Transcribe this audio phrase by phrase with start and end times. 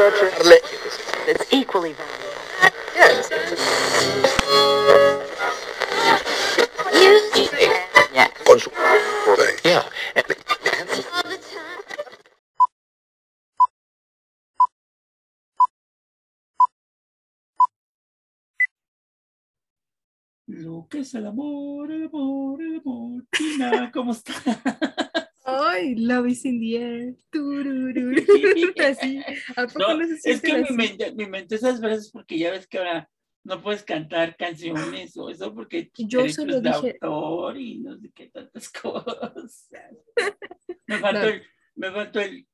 [0.00, 2.14] it's equally valuable.
[2.94, 3.28] Yes.
[9.64, 9.88] Yeah.
[10.14, 10.22] yeah.
[20.46, 23.24] Lo que es el amor, el amor, el amor.
[23.32, 24.42] Tina, ¿cómo estás?
[25.78, 27.14] Ay, love is in the air.
[27.30, 28.16] Turururu.
[28.90, 29.20] Así.
[29.56, 30.72] ¿A poco No, no se es que mi así?
[30.74, 33.08] mente, mi mente esas veces porque ya ves que ahora
[33.44, 38.10] no puedes cantar canciones o eso porque Yo solo de dije- autor y no sé
[38.14, 39.68] qué tantas cosas.
[40.86, 41.28] Me faltó No.
[41.28, 41.42] el,
[41.76, 42.46] me faltó el.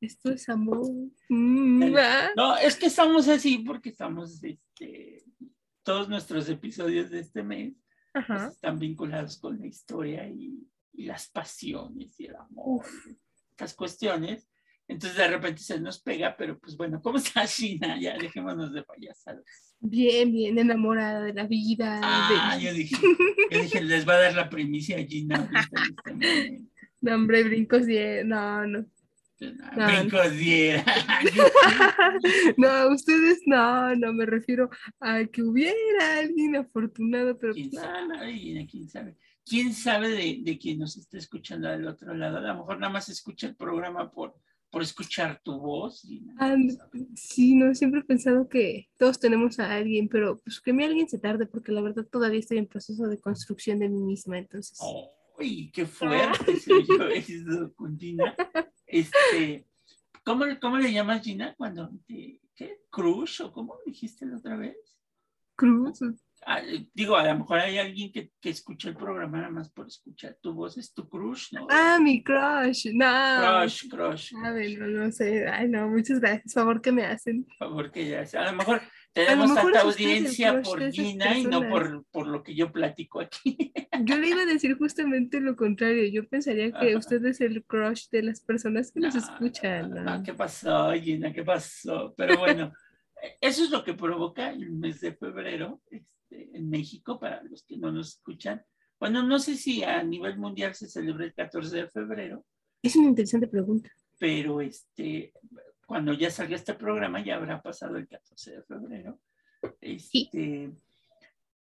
[0.00, 0.86] Esto es amor.
[1.28, 1.94] Mm.
[2.36, 5.23] No, es que estamos así porque estamos, este,
[5.84, 7.74] todos nuestros episodios de este mes
[8.12, 13.16] pues, están vinculados con la historia y, y las pasiones y el amor, y
[13.50, 14.48] estas cuestiones.
[14.86, 17.98] Entonces de repente se nos pega, pero pues bueno, ¿cómo está China?
[17.98, 19.44] Ya dejémonos de payasadas.
[19.80, 22.00] Bien, bien enamorada de la vida.
[22.02, 22.62] Ah, de...
[22.64, 22.96] yo dije,
[23.50, 26.62] yo dije, les va a dar la primicia a Gina ahorita este.
[27.00, 28.24] No, hombre, brincos de...
[28.24, 28.86] No, no.
[29.40, 30.30] No.
[30.30, 30.84] Diera.
[32.56, 38.14] No, ustedes no, no me refiero a que hubiera alguien afortunado, pero ¿Quién no, no.
[38.16, 38.32] sabe?
[38.34, 38.66] Gina?
[38.66, 39.16] ¿Quién sabe?
[39.44, 42.38] ¿Quién sabe de, de quien nos está escuchando del otro lado?
[42.38, 44.34] A lo mejor nada más escucha el programa por,
[44.70, 46.06] por escuchar tu voz.
[46.38, 46.56] Ah,
[47.14, 51.08] sí, no, siempre he pensado que todos tenemos a alguien, pero pues que mi alguien
[51.08, 54.78] se tarde, porque la verdad todavía estoy en proceso de construcción de mí misma, entonces.
[55.38, 57.74] ¡Ay, qué fuerte se oyó eso!
[58.94, 59.66] Este,
[60.24, 62.82] ¿cómo, ¿Cómo le llamas Gina cuando te, qué?
[62.90, 64.76] ¿Crush o cómo dijiste la otra vez?
[65.56, 65.98] Cruz.
[66.46, 66.60] Ah,
[66.92, 70.36] digo, a lo mejor hay alguien que, que escucha el programa nada más por escuchar
[70.40, 71.66] tu voz, es tu crush, ¿no?
[71.70, 72.86] Ah, mi crush.
[72.92, 73.40] No.
[73.40, 74.32] Crush, crush.
[74.44, 75.48] A ver, no, no sé.
[75.48, 76.52] Ay, no, muchas gracias.
[76.52, 77.46] Favor que me hacen.
[77.58, 78.22] Favor, que ya.
[78.40, 78.80] A lo mejor
[79.14, 83.72] tenemos tanta audiencia por Gina y no por, por lo que yo platico aquí.
[84.02, 86.04] Yo le iba a decir justamente lo contrario.
[86.08, 86.98] Yo pensaría que Ajá.
[86.98, 89.90] usted es el crush de las personas que nos No, escuchan.
[89.90, 90.16] no, ¿no?
[90.18, 91.32] no, ¿Qué pasó, Gina?
[91.32, 92.12] ¿Qué pasó?
[92.16, 92.72] Pero bueno,
[93.40, 97.76] eso es lo que provoca el mes de febrero este, en México, para los que
[97.78, 98.62] no nos escuchan.
[98.98, 102.44] Bueno, no sé si a nivel mundial se celebra el 14 de febrero,
[102.82, 103.90] Es una interesante pregunta.
[104.18, 105.32] pero este,
[105.86, 109.20] cuando ya salga este programa ya habrá pasado el 14 de febrero.
[109.80, 110.70] Este,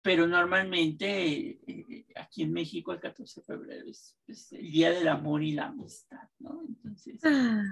[0.01, 5.09] Pero normalmente eh, aquí en México el 14 de febrero es, es el Día del
[5.09, 6.63] Amor y la Amistad, ¿no?
[6.67, 7.65] Entonces, Ah,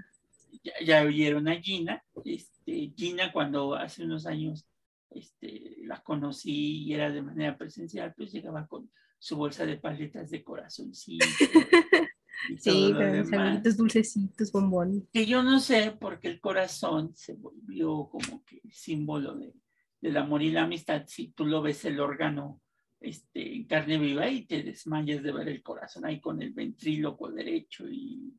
[0.62, 2.02] ya, ya oyeron a Gina.
[2.24, 4.66] Este, Gina cuando hace unos años
[5.10, 10.30] este, la conocí y era de manera presencial, pues llegaba con su bolsa de paletas
[10.30, 11.26] de corazoncito.
[12.58, 15.08] sí, con amiguitos dulcecitos, bombón.
[15.12, 19.52] Que yo no sé por qué el corazón se volvió como que símbolo de,
[20.00, 21.04] del amor y la amistad.
[21.06, 22.60] Si tú lo ves el órgano
[23.00, 27.30] este, en carne viva y te desmayas de ver el corazón ahí con el ventríloco
[27.30, 28.34] derecho y,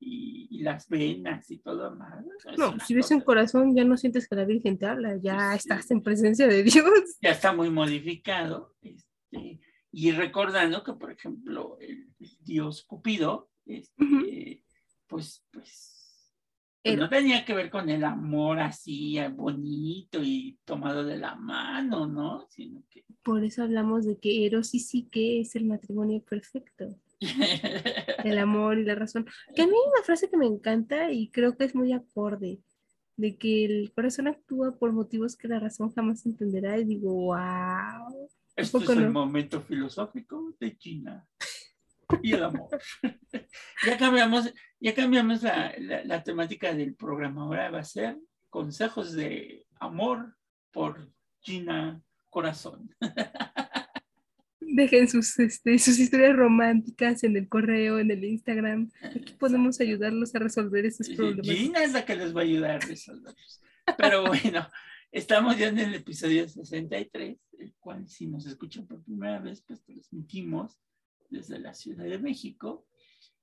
[0.00, 2.24] y, y las venas y todo más.
[2.56, 5.52] No, una si ves un corazón, ya no sientes que la Virgen te habla, ya
[5.52, 5.58] Sí.
[5.58, 6.84] estás en presencia de Dios.
[7.20, 8.74] ya está muy modificado.
[8.82, 9.60] Este,
[9.92, 14.20] y recordando que, por ejemplo, el, el dios Cupido, este, Ujú.
[15.06, 16.32] pues, pues,
[16.82, 17.02] pues Era.
[17.02, 22.06] no tenía que ver con el amor así eh, bonito y tomado de la mano,
[22.06, 22.46] ¿no?
[22.50, 26.94] Sino que Por eso hablamos de que Eros y Psique es el matrimonio perfecto.
[28.24, 29.26] El amor y la razón.
[29.54, 32.60] Que a mí hay una frase que me encanta y creo que es muy acorde,
[33.16, 38.28] de que el corazón actúa por motivos que la razón jamás entenderá y digo, wow.
[38.56, 41.26] Esto es el momento filosófico de China
[42.22, 42.68] y el amor.
[43.86, 47.42] ya cambiamos, ya cambiamos la, la- la temática del programa.
[47.42, 48.16] Ahora va a ser
[48.48, 50.36] consejos de amor
[50.72, 52.88] por Gina Corazón.
[54.60, 58.90] Dejen sus, este, sus historias románticas en el correo, en el Instagram.
[59.02, 61.46] Aquí podemos ayudarlos a resolver esos problemas.
[61.46, 63.62] Gina es la que les va a ayudar a resolverlos.
[63.96, 64.68] Pero bueno,
[65.12, 69.82] estamos ya en el episodio 63, el cual si nos escuchan por primera vez, pues
[69.82, 70.78] transmitimos
[71.30, 72.86] desde la Ciudad de México.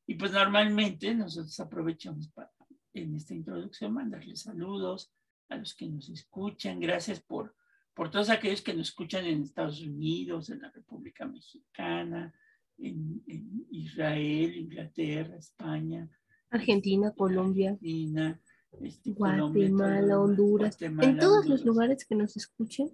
[0.05, 2.51] Y pues normalmente nosotros aprovechamos para
[2.93, 5.11] en esta introducción mandarles saludos
[5.49, 6.79] a los que nos escuchan.
[6.79, 7.55] Gracias por,
[7.93, 12.33] por todos aquellos que nos escuchan en Estados Unidos, en la República Mexicana,
[12.77, 16.09] en, en Israel, Inglaterra, España,
[16.49, 18.39] Argentina, Colombia, Argentina,
[18.81, 22.91] este, Colombia, Guatemala, demás, Honduras, Guatemala, en todos los Honduras, lugares que nos escuchen.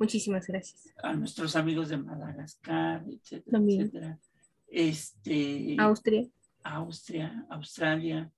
[0.00, 0.92] Muchísimas gracias.
[1.02, 3.82] A nuestros amigos de Madagascar, etcétera, También.
[3.82, 4.18] etcétera.
[4.66, 6.26] Este, Austria.
[6.62, 8.32] Austria, Australia.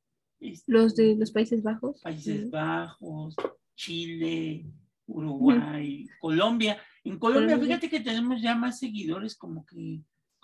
[0.66, 2.00] Los de los Países Bajos.
[2.00, 3.36] Países Bajos,
[3.76, 4.66] Chile,
[5.06, 6.78] Uruguay, Colombia.
[7.04, 10.00] En Colombia, fíjate que tenemos ya más seguidores, como que,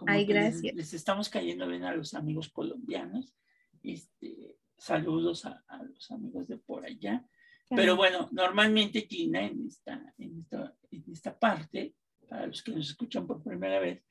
[0.06, 0.73] Ay, gracias.
[0.75, 3.35] Les, estamos cayendo bien a los amigos colombianos.
[3.82, 7.26] Este, saludos a, los amigos de por allá.
[7.69, 11.94] Pero bueno, normalmente Gina en esta, en esta, en esta parte,
[12.29, 14.03] para los que nos escuchan por primera vez,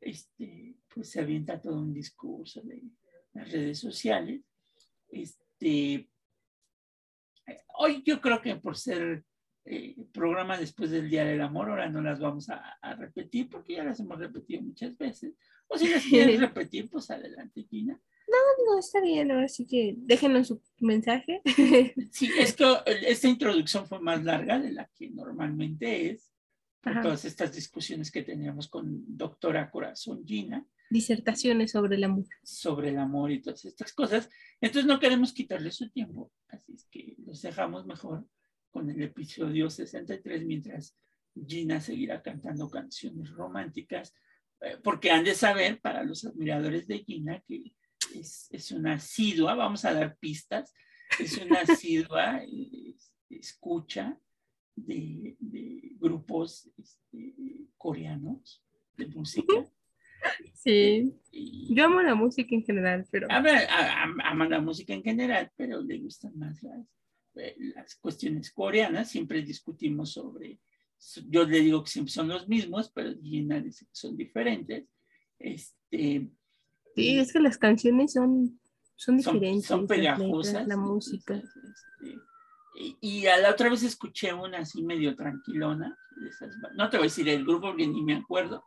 [0.00, 2.82] este, pues se avienta todo un discurso de
[3.34, 4.42] las redes sociales.
[5.08, 6.08] Este,
[7.78, 9.24] hoy yo creo que por ser
[9.64, 13.84] eh, programa después del Día del Amor, ahora no las vamos a, repetir porque ya
[13.84, 15.34] las hemos repetido muchas veces.
[15.68, 18.00] O si las quieren repetir, pues adelante, Gina.
[18.66, 21.42] No, está bien, ahora sí que déjenos su mensaje.
[22.10, 22.64] Sí, es que
[23.06, 26.32] esta introducción fue más larga de la que normalmente es,
[26.80, 30.66] por todas estas discusiones que teníamos con doctora Corazón Gina.
[30.90, 32.26] Disertaciones sobre el amor.
[32.42, 34.28] Sobre el amor y todas estas cosas.
[34.60, 38.26] Entonces no queremos quitarle su tiempo, así es que los dejamos mejor
[38.70, 40.96] con el episodio 63 mientras
[41.46, 44.14] Gina seguirá cantando canciones románticas,
[44.60, 47.72] eh, porque han de saber para los admiradores de Gina que
[48.14, 50.72] es, es una asidua, vamos a dar pistas,
[51.18, 52.42] es una asidua
[53.28, 54.18] escucha
[54.76, 57.34] de, de grupos este,
[57.76, 58.64] coreanos
[58.96, 59.70] de música.
[60.54, 61.12] Sí,
[61.70, 63.26] yo amo la música en general, pero...
[63.28, 66.86] Ama, la música en general, pero le gustan más las,
[67.34, 69.10] eh, las cuestiones coreanas.
[69.10, 70.60] Siempre discutimos sobre,
[71.28, 74.86] yo le digo que siempre son los mismos, pero Gina dice que son diferentes.
[75.38, 76.28] Este,
[76.94, 78.60] Sí, es que las canciones son,
[78.96, 79.66] son diferentes.
[79.66, 80.66] Son, pegajosas.
[80.66, 81.34] la música.
[81.34, 82.18] Este,
[83.00, 85.96] y, a la otra vez escuché una así medio tranquilona.
[86.74, 88.64] no te voy a decir el grupo porque ni me acuerdo.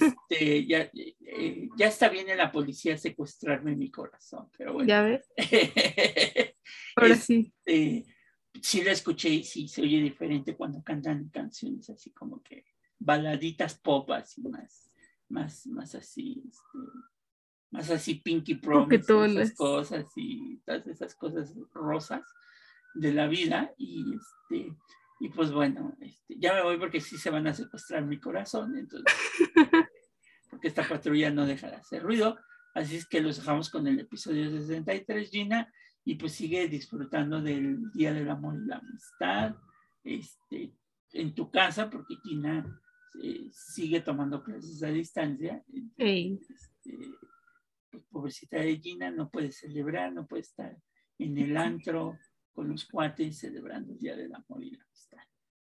[0.00, 4.88] Este, ya, eh, ya está bien en la policía secuestrarme mi corazón, pero bueno.
[4.88, 5.28] Ya ves.
[6.96, 7.52] Ahora sí.
[7.64, 8.06] Este,
[8.62, 12.64] sí la escuché y sí se oye diferente cuando cantan canciones así como que
[12.98, 14.90] baladitas pop así más,
[15.28, 16.78] más, más así, este,
[17.70, 22.22] más así Pinky Promise, esas cosas y todas esas cosas rosas
[22.94, 24.76] de la vida y este
[25.22, 28.76] y pues bueno, este, ya me voy porque sí se van a secuestrar mi corazón,
[28.76, 29.14] entonces
[30.50, 32.38] porque esta patrulla no deja de hacer ruido,
[32.74, 35.72] así es que los dejamos con el episodio 63 Gina
[36.04, 39.56] y pues sigue disfrutando del Día del Amor y la Amistad,
[40.02, 40.72] este
[41.12, 42.80] en tu casa porque Gina
[43.22, 45.62] eh, sigue tomando clases a distancia.
[45.72, 46.62] Este, pues,
[48.10, 50.76] pobrecita de Gina, no puede celebrar, no puede estar
[51.18, 52.18] en el antro
[52.52, 55.18] con los cuates celebrando el Día del Amor y la Amistad.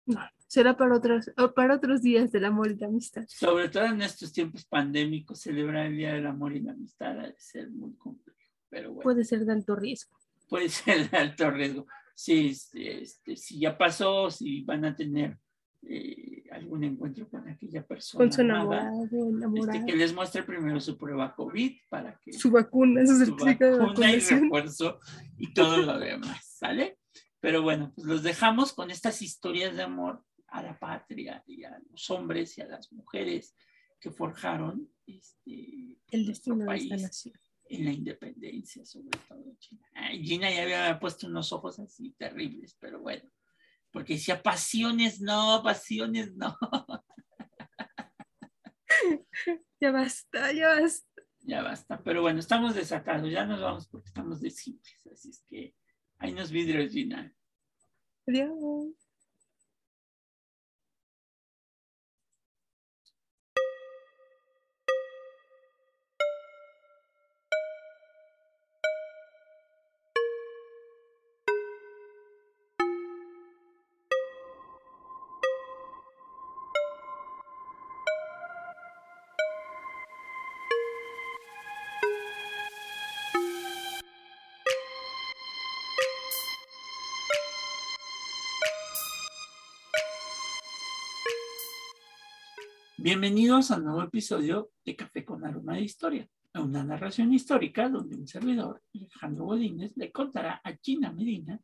[0.07, 3.25] No, será para otros, para otros días del amor y la amistad.
[3.29, 7.27] Sobre todo en estos tiempos pandémicos, celebrar el Día del Amor y la Amistad ha
[7.27, 8.39] de ser muy complejo.
[8.71, 10.17] Pero bueno, puede ser de alto riesgo.
[10.49, 11.87] Puede ser de alto riesgo.
[12.15, 15.39] Sí, este, este si ya pasó, si van a tener
[15.83, 18.25] eh, algún encuentro con aquella persona.
[18.25, 19.09] Con su enamorado,
[19.57, 22.33] este, que les muestre primero su prueba COVID para que.
[22.33, 25.01] Su vacuna, su, su vacuna y refuerzo
[25.37, 26.99] y todo lo demás, ¿sale?
[27.41, 31.79] Pero bueno, pues los dejamos con estas historias de amor a la patria y a
[31.91, 33.55] los hombres y a las mujeres
[34.01, 37.35] que forjaron este, el destino de esta nación.
[37.71, 39.83] En la independencia, sobre todo China.
[40.13, 43.29] Gina ya había puesto unos ojos así terribles, pero bueno
[43.91, 46.57] porque decía pasiones no, pasiones no.
[49.81, 51.23] Ya basta, ya basta.
[51.41, 55.45] Ya basta, pero bueno, estamos desatados, ya nos vamos porque estamos de simples, así es
[55.49, 55.75] que
[56.19, 57.33] hay nos vidrios, Gina.
[58.27, 59.08] Adiós.
[93.01, 98.27] Bienvenidos a nuevo episodio de Café con Aroma de Historia, una narración histórica donde un
[98.27, 101.61] servidor, Alejandro Godínez, le contará a China Medina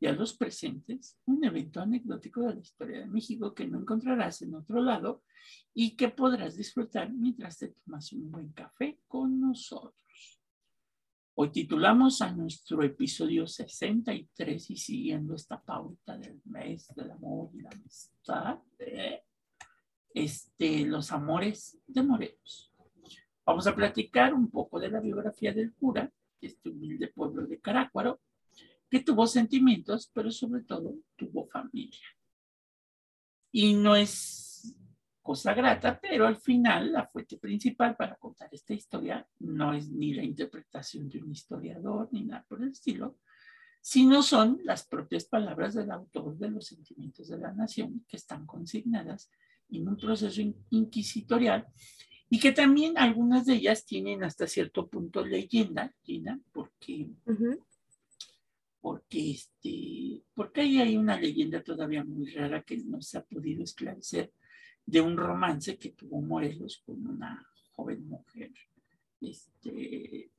[0.00, 4.40] y a los presentes un evento anecdótico de la historia de México que no encontrarás
[4.40, 5.22] en otro lado
[5.74, 10.40] y que podrás disfrutar mientras te tomas un buen café con nosotros.
[11.34, 17.60] Hoy titulamos a nuestro episodio 63 y siguiendo esta pauta del mes del amor y
[17.60, 18.60] la amistad.
[18.78, 19.24] ¿eh?
[20.14, 22.72] Este, los amores de Morelos.
[23.44, 28.20] Vamos a platicar un poco de la biografía del cura, este humilde pueblo de Carácuaro,
[28.88, 32.06] que tuvo sentimientos, pero sobre todo tuvo familia.
[33.52, 34.76] Y no es
[35.22, 40.14] cosa grata, pero al final la fuente principal para contar esta historia no es ni
[40.14, 43.18] la interpretación de un historiador ni nada por el estilo,
[43.80, 48.46] sino son las propias palabras del autor de los sentimientos de la nación que están
[48.46, 49.30] consignadas
[49.72, 51.66] en un proceso inquisitorial
[52.28, 57.08] y que también algunas de ellas tienen hasta cierto punto leyenda, Gina, porque,
[58.80, 63.64] porque, este, porque ahí hay una leyenda todavía muy rara que no se ha podido
[63.64, 64.32] esclarecer
[64.86, 68.52] de un romance que tuvo Morelos con una joven mujer.
[69.20, 70.30] Este,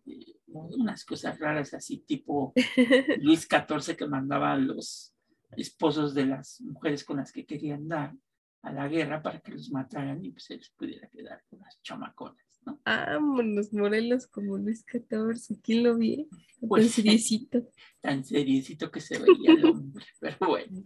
[0.47, 2.53] unas cosas raras así, tipo
[3.21, 5.13] Luis XIV que mandaba a los
[5.57, 8.15] esposos de las mujeres con las que querían dar
[8.63, 11.81] a la guerra para que los mataran y pues se les pudiera quedar con las
[11.81, 12.79] chamaconas, ¿no?
[12.85, 16.27] Vámonos, Morelos como Luis XIV, ¿quién lo vi?
[16.61, 17.67] Pues, tan seriecito.
[18.01, 20.83] Tan seriecito que se veía el hombre, pero bueno,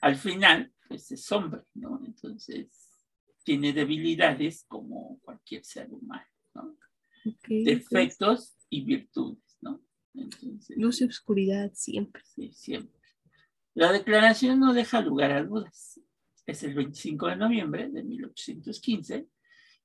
[0.00, 2.00] al final, pues es hombre, ¿no?
[2.02, 2.68] Entonces,
[3.44, 6.78] tiene debilidades como cualquier ser humano, ¿no?
[7.46, 9.82] Defectos y virtudes, ¿no?
[10.14, 12.22] Entonces, Luz y oscuridad siempre.
[12.24, 12.98] Sí, siempre.
[13.74, 16.00] La declaración no deja lugar a dudas
[16.48, 19.28] es el 25 de noviembre de 1815,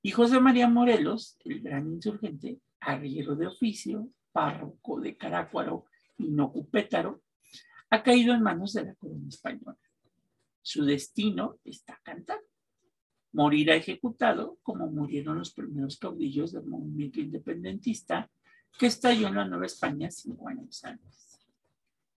[0.01, 5.85] y José María Morelos, el gran insurgente, arriero de oficio, párroco de Carácuaro
[6.17, 7.21] y Nocupétaro,
[7.89, 9.77] ha caído en manos de la corona española.
[10.61, 12.39] Su destino está cantado.
[13.33, 18.31] Morirá ejecutado como murieron los primeros caudillos del movimiento independentista
[18.79, 21.41] que estalló en la Nueva España cinco años antes.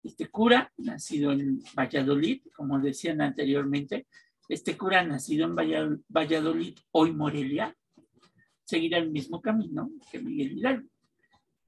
[0.02, 4.06] Este cura, nacido en Valladolid, como decían anteriormente,
[4.48, 7.76] este cura nacido en Valladolid, hoy Morelia,
[8.64, 10.88] seguirá el mismo camino que Miguel Hidalgo,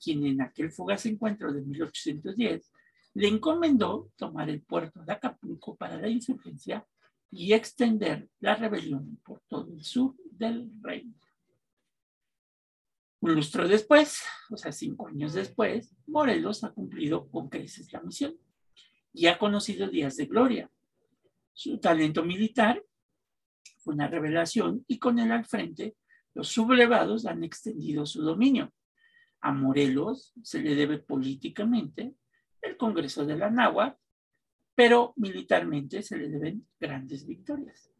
[0.02, 2.72] quien en aquel fugaz encuentro de 1810
[3.14, 6.86] le encomendó tomar el puerto de Acapulco para la insurgencia
[7.30, 11.14] y extender la rebelión por todo el sur del reino.
[13.20, 18.36] Un lustro después, o sea, cinco años después, Morelos ha cumplido con creces la misión
[19.14, 20.70] y ha conocido días de gloria,
[21.56, 22.84] su talento militar
[23.78, 25.96] fue una revelación y con él al frente,
[26.34, 28.74] los sublevados han extendido su dominio.
[29.40, 32.14] A Morelos se le debe políticamente
[32.60, 33.98] el Congreso de la Náhuatl,
[34.74, 37.90] pero militarmente se le deben grandes victorias.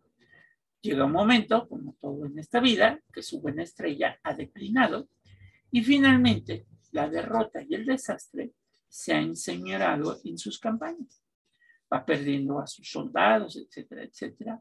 [0.82, 5.08] Llega un momento, como todo en esta vida, que su buena estrella ha declinado
[5.70, 8.52] y finalmente la derrota y el desastre
[8.86, 11.22] se han enseñorado en sus campañas
[11.92, 14.60] va perdiendo a sus soldados, etcétera, etcétera.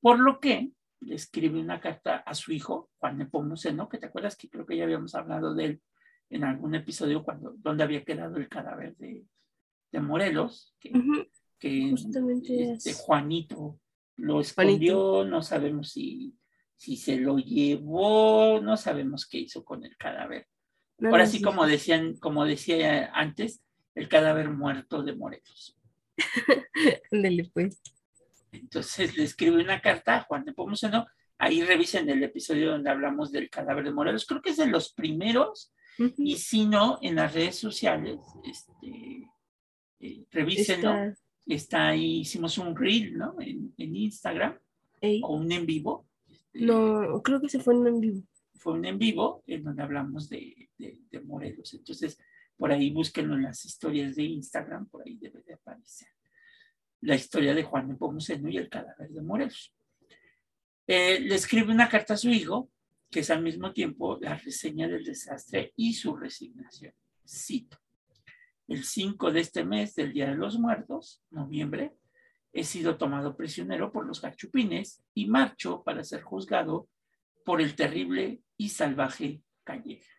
[0.00, 4.36] Por lo que le escribe una carta a su hijo, Juan Nepomuceno, que te acuerdas
[4.36, 5.82] que creo que ya habíamos hablado de él
[6.30, 9.24] en algún episodio cuando, donde había quedado el cadáver de,
[9.92, 10.92] de Morelos, que,
[11.58, 13.78] que este, Juanito
[14.16, 16.34] lo escondió, no sabemos si,
[16.76, 20.46] si se lo llevó, no sabemos qué hizo con el cadáver.
[21.02, 23.62] Ahora sí, como decían, como decía antes,
[23.94, 25.76] el cadáver muerto de Morelos.
[27.52, 27.80] Pues.
[28.52, 31.06] Entonces le escribe una carta a Juan de Pomuceno.
[31.38, 34.26] Ahí revisen el episodio donde hablamos del cadáver de Morelos.
[34.26, 35.72] Creo que es de los primeros.
[36.16, 39.30] Y si no, en las redes sociales, este,
[40.00, 41.14] eh, revísenlo.
[41.46, 41.88] Está...
[41.88, 43.36] ahí, hicimos un reel, ¿no?
[43.40, 44.58] En, Instagram.
[45.22, 46.06] O un en vivo.
[46.28, 48.22] Este, no, creo que se fue un en vivo.
[48.56, 51.74] Fue un en vivo en donde hablamos de, de Morelos.
[51.74, 52.18] Entonces,
[52.56, 56.08] por ahí búsquenlo en las historias de Instagram, por ahí debe de aparecer.
[57.00, 59.74] La historia de Juan de Pomuceno y el cadáver de Morelos.
[60.86, 62.70] Eh, le escribe una carta a su hijo,
[63.10, 66.92] que es al mismo tiempo la reseña del desastre y su resignación.
[67.26, 67.78] Cito.
[68.66, 71.94] El 5 de este mes del Día de los Muertos, noviembre,
[72.52, 76.88] he sido tomado prisionero por los gachupines y marcho para ser juzgado
[77.44, 80.12] por el terrible y salvaje Calleja.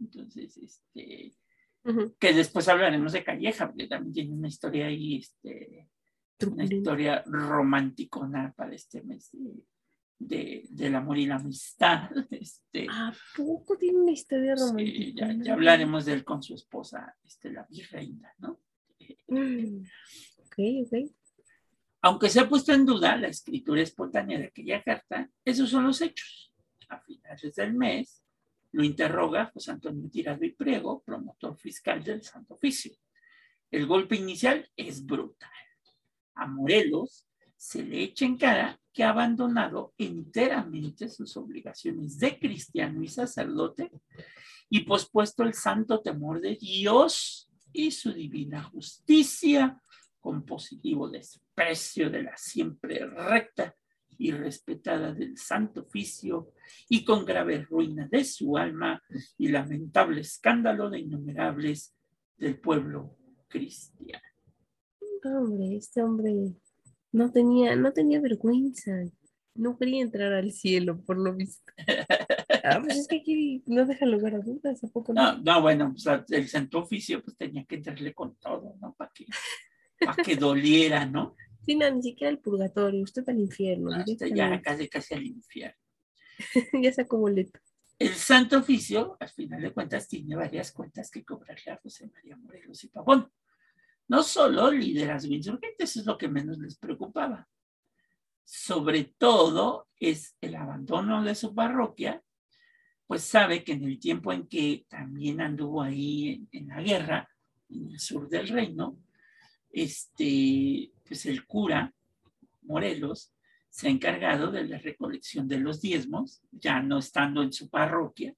[0.00, 1.34] Entonces, este,
[2.18, 5.88] que después hablaremos de Calleja, porque también tiene una historia ahí, este,
[6.46, 8.20] una historia romántica
[8.56, 9.30] para este mes
[10.18, 12.10] de, del amor y la amistad.
[12.30, 15.32] Este, ¿A poco tiene una historia romántica?
[15.32, 18.60] ya, hablaremos de él con su esposa, este, la virreina, ¿no?
[19.28, 19.84] Mm,
[20.38, 21.10] ok, ok.
[22.02, 26.00] Aunque se ha puesto en duda la escritura espontánea de aquella carta, esos son los
[26.00, 26.52] hechos.
[26.88, 28.23] A finales del mes,
[28.74, 32.92] lo interroga José Antonio Tirado y Priego, promotor fiscal del Santo Oficio.
[33.70, 35.48] El golpe inicial es brutal.
[36.34, 37.24] A Morelos
[37.56, 43.92] se le echa en cara que ha abandonado enteramente sus obligaciones de cristiano y sacerdote
[44.68, 49.80] y pospuesto el santo temor de Dios y su divina justicia
[50.18, 53.72] con positivo desprecio de la siempre recta
[54.18, 56.52] y respetada del santo oficio
[56.88, 59.02] y con grave ruina de su alma
[59.38, 61.94] y lamentable escándalo de innumerables
[62.36, 63.16] del pueblo
[63.48, 64.22] cristiano.
[65.24, 66.54] Hombre, este hombre
[67.12, 68.92] no tenía, no tenía vergüenza.
[69.54, 71.72] No quería entrar al cielo, por lo visto.
[72.66, 75.36] Ah, pues es que aquí no deja lugar a dudas, ¿a poco no?
[75.36, 75.94] No, bueno,
[76.30, 78.94] el santo oficio pues tenía que entrarle con todo, ¿no?
[78.94, 79.26] Para que,
[80.00, 81.36] para que doliera, ¿no?
[81.64, 83.90] Sí, no, ni siquiera el purgatorio, usted al infierno.
[84.34, 85.78] ya casi, casi al infierno.
[86.82, 87.58] ya sacó boleto.
[87.98, 92.36] El Santo Oficio, al final de cuentas, tiene varias cuentas que cobrarle a José María
[92.36, 93.30] Morelos y Pavón.
[94.08, 97.48] No solo liderazgo insurgente, eso es lo que menos les preocupaba.
[98.44, 102.22] Sobre todo es el abandono de su parroquia,
[103.06, 107.28] pues sabe que en el tiempo en que también anduvo ahí en la guerra,
[107.70, 108.98] en el sur del reino,
[109.70, 111.92] este, pues el cura
[112.62, 113.32] Morelos
[113.68, 118.34] se ha encargado de la recolección de los diezmos, ya no estando en su parroquia,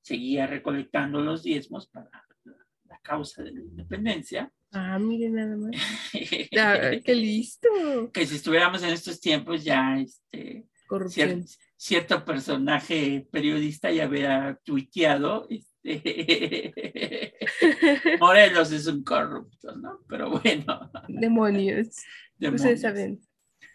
[0.00, 2.10] seguía recolectando los diezmos para
[2.44, 4.52] la, causa de la independencia.
[4.72, 5.70] Ah, miren nada más.
[7.04, 7.68] ¡Qué listo!
[8.12, 10.66] Que si estuviéramos en estos tiempos ya, este,
[11.80, 16.62] cierto personaje periodista ya había tuiteado, este,
[18.20, 20.00] Morelos es un corrupto, ¿no?
[20.06, 20.90] Pero bueno.
[21.08, 21.96] Demonios.
[22.38, 23.18] Ustedes saben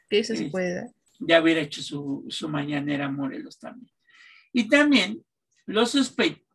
[0.07, 0.87] que eso se puede dar.
[1.19, 3.91] Ya hubiera hecho su, su mañanera Morelos también.
[4.53, 5.25] Y también
[5.65, 5.83] lo,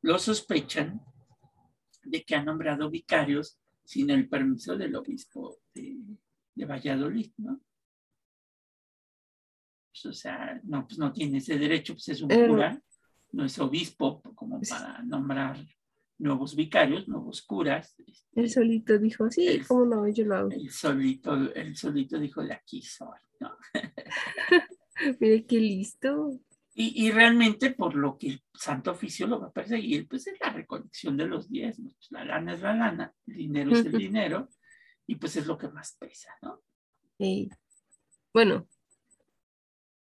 [0.03, 1.01] lo sospechan
[2.05, 5.97] de que ha nombrado vicarios sin el permiso del obispo de,
[6.55, 7.61] de Valladolid, ¿no?
[10.03, 12.81] Pues, o sea, no, pues no tiene ese derecho, pues es un cura,
[13.33, 15.59] no es obispo como para nombrar
[16.19, 17.95] nuevos vicarios, nuevos curas.
[18.35, 20.51] El este, solito dijo, sí, cómo no, yo lo hago.
[20.51, 23.57] El solito, el solito dijo, de aquí soy, ¿no?
[25.21, 26.39] Mire qué listo.
[26.75, 30.39] Y, y, realmente por lo que el Santo Oficio lo va a perseguir, pues es
[30.41, 31.95] la recolección de los diezmos.
[31.95, 34.49] Pues, la lana es la lana, el dinero es el dinero,
[35.07, 36.63] y pues es lo que más pesa, ¿no?
[37.19, 37.51] Sí.
[38.33, 38.69] Bueno,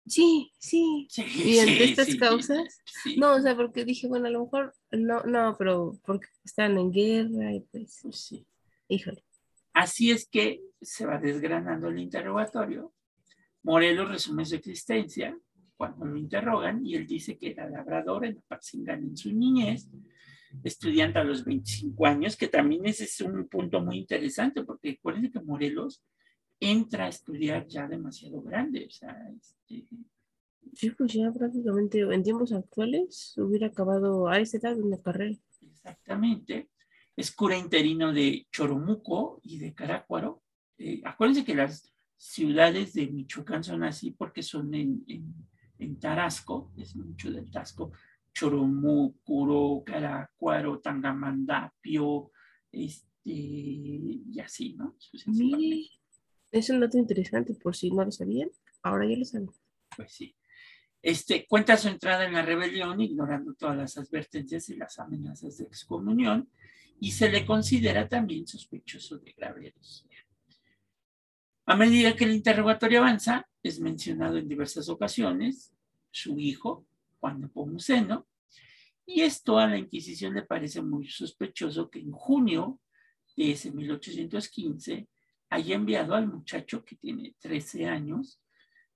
[0.06, 1.08] Sí, sí.
[1.44, 2.82] y ante estas causas,
[3.16, 6.90] no, o sea, porque dije, bueno, a lo mejor, no, no, pero porque están en
[6.90, 8.46] guerra y pues, pues sí.
[8.88, 9.24] Híjole.
[9.72, 12.92] Así es que se va desgranando el interrogatorio.
[13.62, 15.38] Morelos resume su existencia
[15.76, 19.88] cuando lo interrogan y él dice que era labrador en Apatzingán en su niñez,
[20.62, 25.30] estudiante a los 25 años, que también ese es un punto muy interesante, porque recuerden
[25.30, 26.02] que Morelos
[26.62, 28.86] entra a estudiar ya demasiado grande.
[28.86, 29.86] O sea, este...
[30.74, 35.36] Sí, pues ya prácticamente en tiempos actuales hubiera acabado a esa edad una carrera.
[35.60, 36.70] Exactamente.
[37.16, 40.42] Es cura interino de Choromuco y de Carácuaro.
[40.78, 45.04] Eh, acuérdense que las ciudades de Michoacán son así porque son en,
[45.78, 47.90] en, Tarasco, es mucho del Tasco,
[48.32, 52.30] Choromuco, Carácuaro, Tangamandapio,
[52.70, 54.96] este, y así, ¿no?
[56.52, 58.50] Es un dato interesante, por si no lo sabían,
[58.82, 59.50] ahora ya lo saben.
[59.96, 60.36] Pues sí.
[61.00, 65.64] Este, cuenta su entrada en la rebelión, ignorando todas las advertencias y las amenazas de
[65.64, 66.50] excomunión,
[67.00, 70.18] y se le considera también sospechoso de grave herejía.
[71.64, 75.72] A medida que el interrogatorio avanza, es mencionado en diversas ocasiones
[76.10, 76.86] su hijo,
[77.18, 78.28] Juan de Pomuceno,
[79.06, 82.78] y esto a la Inquisición le parece muy sospechoso que en junio
[83.36, 85.08] de ese 1815
[85.52, 88.40] haya enviado al muchacho que tiene 13 años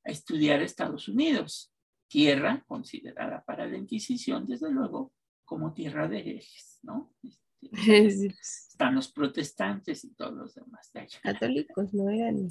[0.05, 1.71] a estudiar a Estados Unidos,
[2.09, 5.13] tierra considerada para la Inquisición, desde luego,
[5.45, 7.15] como tierra de herejes, ¿no?
[7.61, 11.21] Este, están los protestantes y todos los demás de allá.
[11.23, 12.49] Católicos no eran.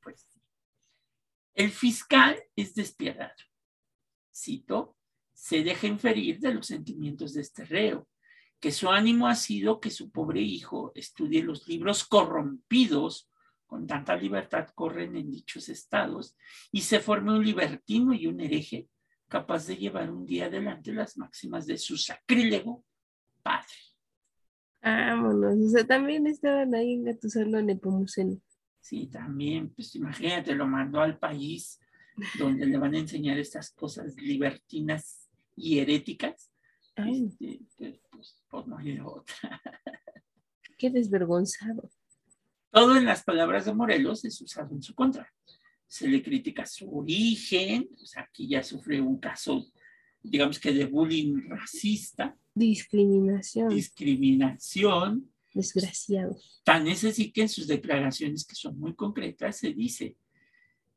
[0.00, 0.28] Pues,
[1.54, 3.34] el fiscal es despiadado.
[4.32, 4.96] Cito,
[5.34, 8.08] se deja inferir de los sentimientos de este reo,
[8.60, 13.29] que su ánimo ha sido que su pobre hijo estudie los libros corrompidos
[13.70, 16.36] con tanta libertad corren en dichos estados
[16.72, 18.88] y se forme un libertino y un hereje
[19.28, 22.84] capaz de llevar un día adelante las máximas de su sacrílego
[23.44, 23.78] padre.
[24.82, 28.40] Vámonos, o sea, también estaban ahí engatusando a Nepomuceno.
[28.80, 31.78] Sí, también, pues imagínate, lo mandó al país
[32.40, 36.50] donde le van a enseñar estas cosas libertinas y heréticas.
[36.96, 39.62] Este, pues, pues, pues no hay otra.
[40.76, 41.88] Qué desvergonzado.
[42.70, 45.32] Todo en las palabras de Morelos es usado en su contra.
[45.86, 49.66] se le critica su origen, o sea, aquí ya sufre un caso,
[50.22, 52.36] digamos que de bullying racista.
[52.54, 53.70] Discriminación.
[53.70, 55.32] Discriminación.
[55.52, 56.62] Desgraciados.
[56.62, 60.16] Tan es así que en sus declaraciones, que son muy concretas, se dice,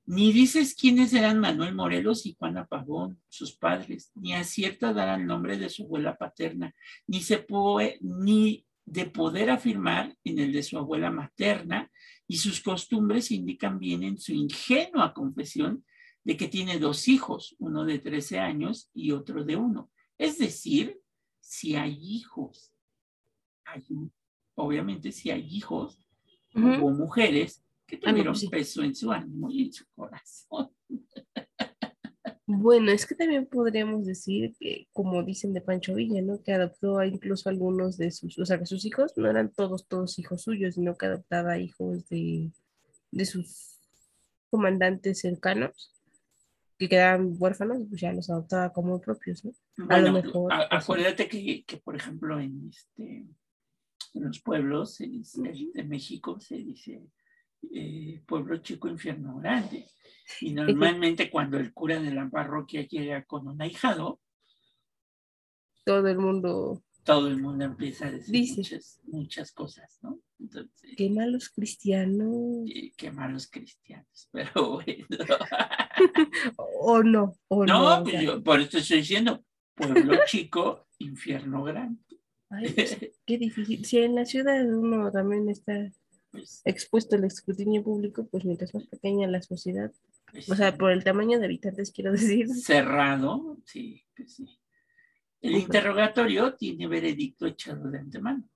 [0.06, 5.26] ni dices quiénes eran Manuel Morelos y Juana Pavón, sus padres, ni acierta dar el
[5.26, 6.76] nombre de su abuela paterna,
[7.08, 11.90] ni se puede, ni de poder afirmar en el de su abuela materna,
[12.28, 15.86] y sus costumbres indican bien en su ingenua confesión
[16.24, 19.92] de que tiene dos hijos, uno de 13 años y otro de uno.
[20.18, 21.00] Es decir,
[21.42, 22.74] si hay hijos,
[23.66, 23.84] hay,
[24.56, 26.00] obviamente si hay hijos
[26.56, 30.70] o mujeres que ah, tuvieron pues peso en su ánimo y en su corazón.
[32.60, 36.42] Bueno, es que también podríamos decir que, como dicen de Pancho Villa, ¿no?
[36.42, 39.88] Que adoptó a incluso algunos de sus, o sea, que sus hijos no eran todos,
[39.88, 42.52] todos hijos suyos, sino que adoptaba hijos de,
[43.12, 43.80] de sus
[44.50, 45.94] comandantes cercanos
[46.78, 49.54] que quedaban huérfanos, pues ya los adoptaba como propios, ¿no?
[49.90, 50.52] a lo mejor.
[50.56, 53.26] Pues, acuérdate que, que, por ejemplo, en, este,
[54.14, 57.04] en los pueblos de México se dice
[57.72, 59.88] eh, pueblo chico, infierno grande.
[60.42, 64.20] Y normalmente cuando el cura de la parroquia llega con un ahijado,
[65.86, 70.20] todo el mundo todo el mundo empieza a decir muchas, muchas, cosas, ¿no?
[70.40, 72.70] Entonces, qué malos cristianos.
[72.96, 75.08] Qué, malos cristianos, pero bueno.
[76.58, 78.00] o no, o no.
[78.00, 79.44] no pues por eso estoy diciendo,
[79.76, 82.02] pueblo chico, infierno grande.
[82.48, 83.84] Pues, qué difícil.
[83.84, 85.92] Si en la ciudad uno también está
[86.32, 89.92] pues, expuesto al escrutinio público, pues mientras más pequeña la sociedad,
[90.50, 92.48] o sea, por el tamaño de habitantes, quiero decir.
[92.50, 94.60] Cerrado, sí, pues sí.
[95.42, 98.50] El interrogatorio tiene veredicto echado de antemano.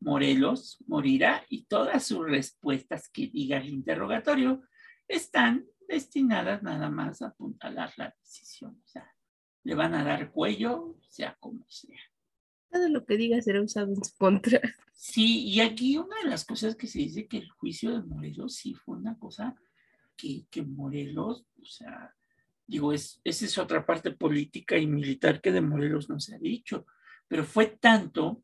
[0.00, 4.62] Morelos morirá y todas sus respuestas que diga el interrogatorio
[5.08, 8.78] están destinadas nada más a apuntalar la decisión.
[8.84, 9.10] O sea,
[9.62, 12.00] le van a dar cuello, sea como sea.
[12.70, 14.60] Todo lo que diga será usado en su contra.
[14.92, 18.56] Sí, y aquí una de las cosas que se dice que el juicio de Morelos
[18.56, 19.56] sí fue una cosa
[20.16, 22.14] que, Morelos, o sea,
[22.66, 26.38] digo, es, esa es otra parte política y militar que de Morelos no se ha
[26.38, 26.86] dicho,
[27.28, 28.42] pero fue tanto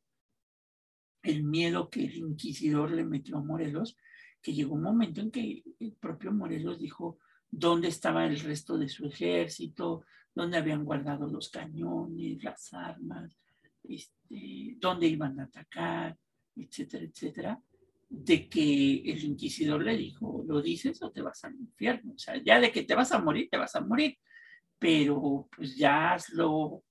[1.22, 3.96] el miedo que el inquisidor le metió a Morelos
[4.42, 7.18] que llegó un momento en que el propio Morelos dijo
[7.50, 10.04] dónde estaba el resto de su ejército,
[10.35, 13.37] dónde habían guardado los cañones, las armas,
[13.83, 16.16] este, dónde iban a atacar,
[16.56, 17.62] etcétera, etcétera,
[18.11, 22.14] de que el inquisidor le dijo, lo dices o te vas al infierno.
[22.14, 24.18] O sea, ya de que te vas a morir, te vas a morir,
[24.79, 26.83] pero pues ya haz lo,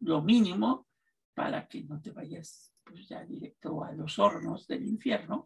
[0.00, 0.88] mínimo
[1.34, 5.44] para que no te vayas pues ya directo a los hornos del infierno.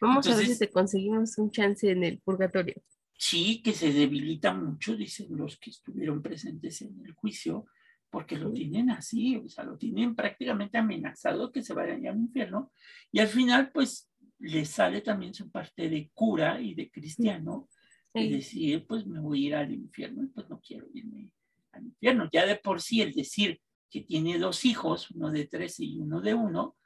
[0.00, 2.82] Vamos a ver si te conseguimos un chance en el purgatorio.
[3.16, 7.66] Sí, que se debilita mucho, dicen los que estuvieron presentes en el juicio,
[8.08, 12.72] porque lo tienen así, o sea, lo tienen prácticamente amenazado que se vayan al infierno,
[13.12, 14.09] y al final, pues,
[14.40, 17.68] le sale también su parte de cura y de cristiano,
[18.12, 21.30] y decir, pues me voy a ir al infierno, y pues no quiero irme
[21.72, 22.28] al infierno.
[22.32, 26.20] Ya de por sí el decir que tiene dos hijos, uno de tres y uno
[26.20, 26.76] de uno,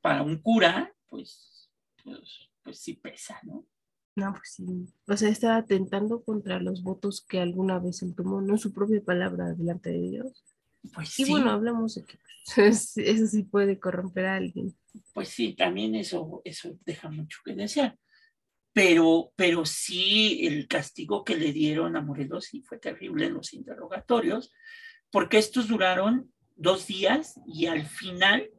[0.00, 1.70] para un cura, pues,
[2.04, 3.66] pues, pues sí pesa, ¿no?
[4.14, 4.64] No, pues sí.
[5.06, 9.02] O sea, estaba atentando contra los votos que alguna vez él tomó, no su propia
[9.02, 10.44] palabra delante de Dios.
[10.94, 12.18] Pues y bueno, hablamos de que
[12.66, 14.74] eso sí puede corromper a alguien.
[15.12, 17.98] Pues sí, también eso, eso deja mucho que desear.
[18.72, 23.54] Pero, pero sí, el castigo que le dieron a Morelos sí fue terrible en los
[23.54, 24.52] interrogatorios,
[25.10, 28.50] porque estos duraron dos días y al final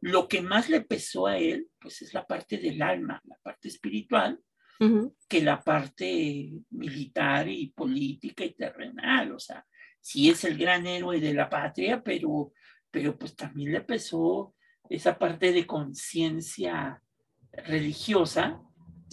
[0.00, 3.68] lo que más le pesó a él, pues es la parte del alma, la parte
[3.68, 4.40] espiritual,
[5.28, 9.32] que la parte militar y política y terrenal.
[9.32, 9.64] O sea,
[10.00, 12.52] sí es el gran héroe de la patria, pero,
[12.90, 14.54] pero pues también le pesó
[14.88, 17.02] esa parte de conciencia
[17.52, 18.60] religiosa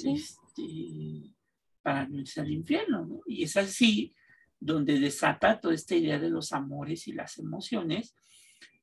[0.04, 1.34] este,
[1.82, 3.06] para no irse al infierno.
[3.06, 3.22] ¿no?
[3.26, 4.16] Y es así
[4.60, 8.16] donde desata toda esta idea de los amores y las emociones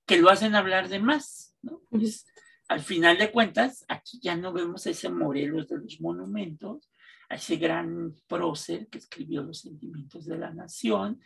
[0.06, 1.56] que lo hacen hablar de más.
[1.62, 1.82] ¿no?
[1.90, 2.26] Pues,
[2.68, 6.90] al final de cuentas, aquí ya no vemos ese Morelos de los monumentos,
[7.28, 11.20] a ese gran prócer que escribió los sentimientos de la nación,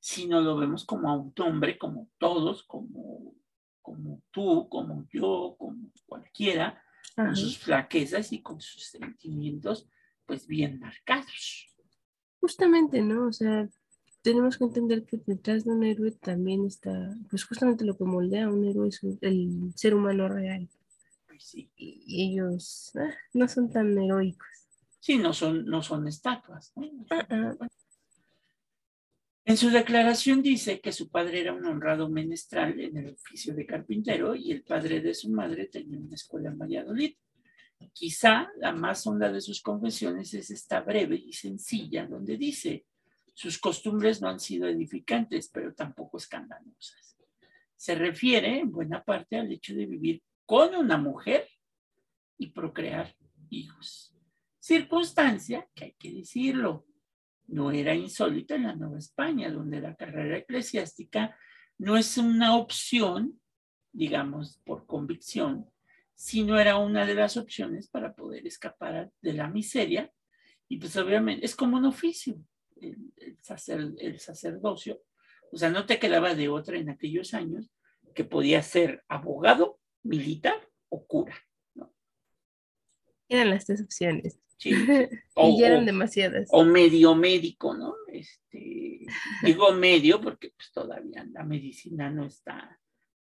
[0.00, 3.34] sino lo vemos como autombre, como todos, como,
[3.82, 6.82] como tú, como yo, como cualquiera,
[7.14, 9.88] con sus flaquezas y con sus sentimientos
[10.24, 11.68] pues bien marcados.
[12.40, 13.26] Justamente, ¿no?
[13.26, 13.68] O sea,
[14.22, 18.46] tenemos que entender que detrás de un héroe también está, pues justamente lo que moldea
[18.46, 20.68] a un héroe es el ser humano real.
[21.76, 24.46] Y ellos ah, no son tan heroicos.
[25.00, 26.72] Sí, no son, no son estatuas.
[26.76, 26.86] ¿no?
[26.86, 27.58] Uh-uh.
[29.50, 33.66] En su declaración dice que su padre era un honrado menestral en el oficio de
[33.66, 37.16] carpintero y el padre de su madre tenía una escuela en Valladolid.
[37.92, 42.86] Quizá la más honda de sus confesiones es esta breve y sencilla, donde dice,
[43.34, 47.16] sus costumbres no han sido edificantes, pero tampoco escandalosas.
[47.74, 51.48] Se refiere en buena parte al hecho de vivir con una mujer
[52.38, 53.16] y procrear
[53.48, 54.14] hijos.
[54.60, 56.86] Circunstancia que hay que decirlo,
[57.50, 61.36] no era insólita en la Nueva España, donde la carrera eclesiástica
[61.78, 63.40] no es una opción,
[63.92, 65.68] digamos, por convicción,
[66.14, 70.12] sino era una de las opciones para poder escapar de la miseria.
[70.68, 72.40] Y pues obviamente es como un oficio,
[72.80, 75.02] el, el sacerdocio.
[75.50, 77.70] O sea, no te quedaba de otra en aquellos años
[78.14, 81.34] que podía ser abogado, militar o cura.
[83.30, 84.38] Eran las tres opciones.
[84.58, 84.72] Sí.
[85.36, 86.48] y eran demasiadas.
[86.50, 87.94] O medio médico, ¿no?
[88.12, 89.06] Este,
[89.42, 92.78] digo medio porque pues todavía la medicina no está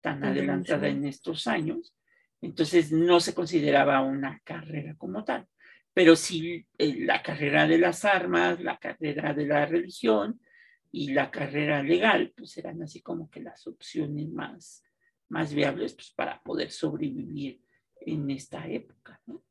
[0.01, 1.95] tan adelantada en estos años,
[2.41, 5.47] entonces no se consideraba una carrera como tal,
[5.93, 10.41] pero sí eh, la carrera de las armas, la carrera de la religión
[10.91, 14.83] y la carrera legal, pues eran así como que las opciones más,
[15.29, 17.61] más viables pues, para poder sobrevivir
[18.01, 19.43] en esta época, ¿no?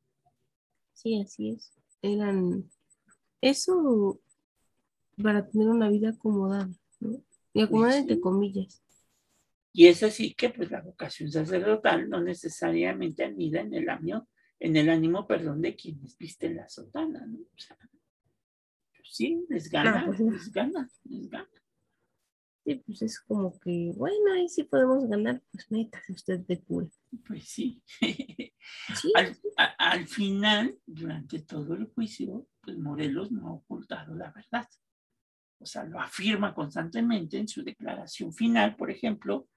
[1.01, 1.71] Sí, así es.
[2.03, 2.69] Eran
[3.41, 4.19] eso
[5.21, 7.23] para tener una vida acomodada, ¿no?
[7.53, 8.21] Y acomodada Pues entre sí.
[8.21, 8.83] comillas.
[9.73, 14.27] Y es así que pues la vocación sacerdotal no necesariamente anida en el ánimo,
[14.59, 17.39] en el ánimo, perdón, de quienes visten la sotana, ¿no?
[17.39, 20.31] O sea, pues sí, les gana, No, pues no.
[20.33, 21.49] les gana, les gana.
[22.63, 26.87] Sí, pues es como que, bueno, ahí sí podemos ganar, pues métase usted de cura.
[27.27, 27.81] Pues sí.
[28.95, 34.31] Sí, al, a- al final, durante todo el juicio, pues Morelos no ha ocultado la
[34.31, 34.67] verdad.
[35.59, 39.49] O sea, lo afirma constantemente en su declaración final, por ejemplo,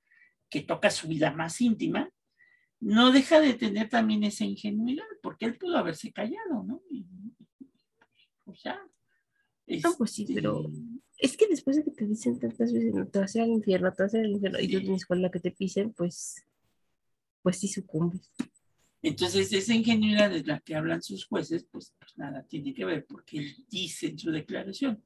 [0.49, 2.09] que toca su vida más íntima,
[2.81, 6.83] no deja de tener también esa ingenuidad, porque él pudo haberse callado, ¿no?
[6.91, 7.07] Y,
[8.45, 8.81] pues ya.
[9.83, 10.65] No, pues sí, Este, pero-
[11.19, 13.51] es que después de que te dicen tantas veces, no te vas a ir al
[13.51, 15.93] infierno, te vas a ir al infierno, y tú tienes con la que te pisen,
[15.93, 16.45] pues,
[17.43, 18.33] pues sí sucumbes.
[19.03, 23.07] Entonces, esa ingenuidad de la que hablan sus jueces, pues, pues nada tiene que ver,
[23.07, 25.05] porque él dice en su declaración,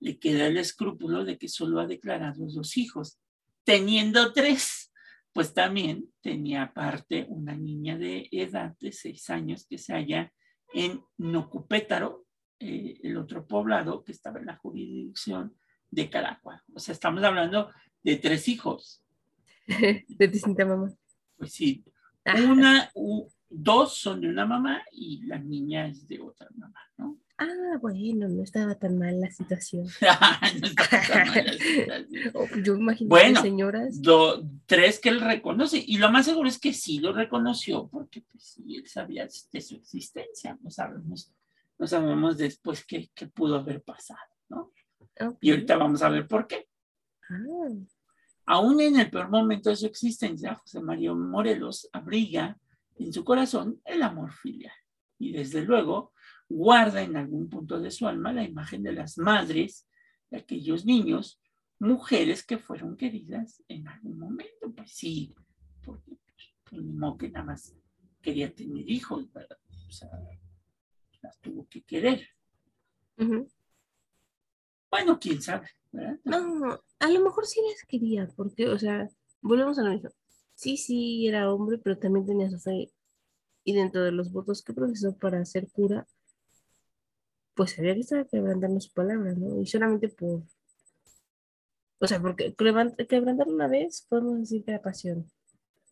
[0.00, 3.18] le queda el escrúpulo de que solo ha declarado dos hijos,
[3.64, 4.92] teniendo tres,
[5.32, 10.32] pues también tenía aparte una niña de edad de seis años que se halla
[10.74, 12.26] en Nocupétaro,
[12.60, 15.54] eh, el otro poblado que estaba en la jurisdicción
[15.90, 16.62] de Caracua.
[16.74, 17.70] O sea, estamos hablando
[18.02, 19.02] de tres hijos.
[19.66, 20.92] de distinta mamá.
[21.36, 21.84] Pues sí,
[22.24, 26.78] Ah, una, u- dos son de una mamá y la niña es de otra mamá,
[26.98, 27.18] ¿no?
[27.38, 29.86] ah, bueno, no estaba tan mal la situación.
[30.60, 32.30] No está tan mal la situación.
[32.34, 33.40] Oh, Yo imagino Bueno.
[33.40, 37.12] que señoras, Do- tres que él reconoce y lo más seguro es que sí lo
[37.14, 41.32] reconoció porque pues sí, él sabía de su existencia, no sabemos,
[41.78, 44.72] no sabemos después qué, qué pudo haber pasado, ¿no?
[45.40, 46.68] Y ahorita vamos a ver por qué.
[47.28, 47.68] Ah,
[48.46, 52.58] Aún en el peor momento de su existencia, José María Morelos abriga
[52.96, 54.72] en su corazón el amor filial
[55.18, 56.12] y desde luego
[56.48, 59.86] guarda en algún punto de su alma la imagen de las madres
[60.30, 61.40] de aquellos niños,
[61.78, 64.72] mujeres que fueron queridas en algún momento.
[64.74, 65.34] Pues sí,
[65.84, 66.16] porque
[66.64, 67.76] pues, que nada más
[68.22, 69.58] quería tener hijos, ¿verdad?
[69.88, 70.08] O sea,
[71.22, 72.26] las tuvo que querer.
[74.90, 76.18] Bueno, quién sabe, ¿verdad?
[76.24, 79.08] No, a lo mejor sí las quería, porque, o sea,
[79.40, 80.10] volvemos a lo mismo.
[80.54, 82.90] Sí, sí, era hombre, pero también tenía su fe.
[83.64, 86.06] Y dentro de los votos que profesó para ser cura,
[87.54, 89.60] pues había que estar quebrantando su palabra, ¿no?
[89.60, 90.42] Y solamente por.
[92.00, 95.30] O sea, porque quebran- quebrantar una vez podemos decir que era pasión.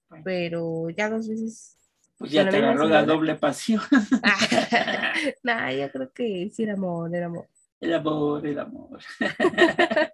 [0.08, 0.24] Bueno.
[0.24, 1.76] Pero ya dos veces.
[2.18, 3.82] Pues ya te agarró la doble pasión.
[5.42, 7.48] nah, yo creo que sí era amor, era amor.
[7.78, 9.00] El amor, el amor.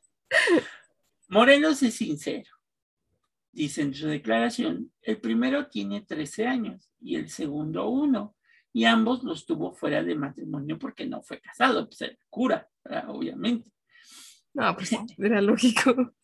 [1.29, 2.51] Morelos es sincero.
[3.53, 8.35] Dice en su declaración, el primero tiene 13 años y el segundo uno,
[8.73, 13.11] y ambos los tuvo fuera de matrimonio porque no fue casado, pues era cura, ¿verdad?
[13.11, 13.71] obviamente.
[14.55, 16.15] No, pues era lógico.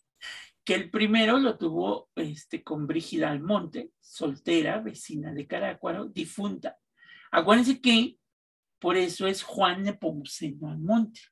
[0.69, 6.77] Que el primero lo tuvo este, con Brígida Almonte, soltera, vecina de Carácuaro, difunta.
[7.31, 8.19] Acuérdense que
[8.79, 11.23] por eso es Juan Nepomuceno Almonte,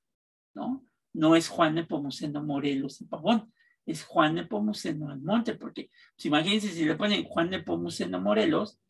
[0.55, 0.87] ¿no?
[1.13, 3.53] No es Juan Nepomuceno Morelos y Pavón,
[3.85, 8.81] es Juan Nepomuceno Almonte, porque pues, imagínense si le ponen Juan Nepomuceno Morelos,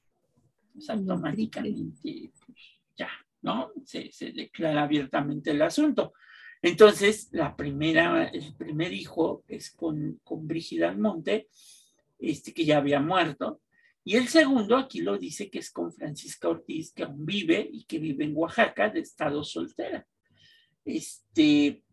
[0.73, 2.59] pues automáticamente pues,
[2.97, 3.11] ya,
[3.43, 3.73] ¿no?
[3.85, 6.13] Se, se declara abiertamente el asunto.
[6.67, 11.47] Entonces, la primera, el primer hijo es con, con Brígida Almonte,
[12.19, 13.61] este, que ya había muerto,
[14.03, 17.85] y el segundo, aquí lo dice que es con Francisca Ortiz, que aún vive y
[17.85, 20.09] que vive en Oaxaca, de estado soltera.
[20.85, 21.85] Este,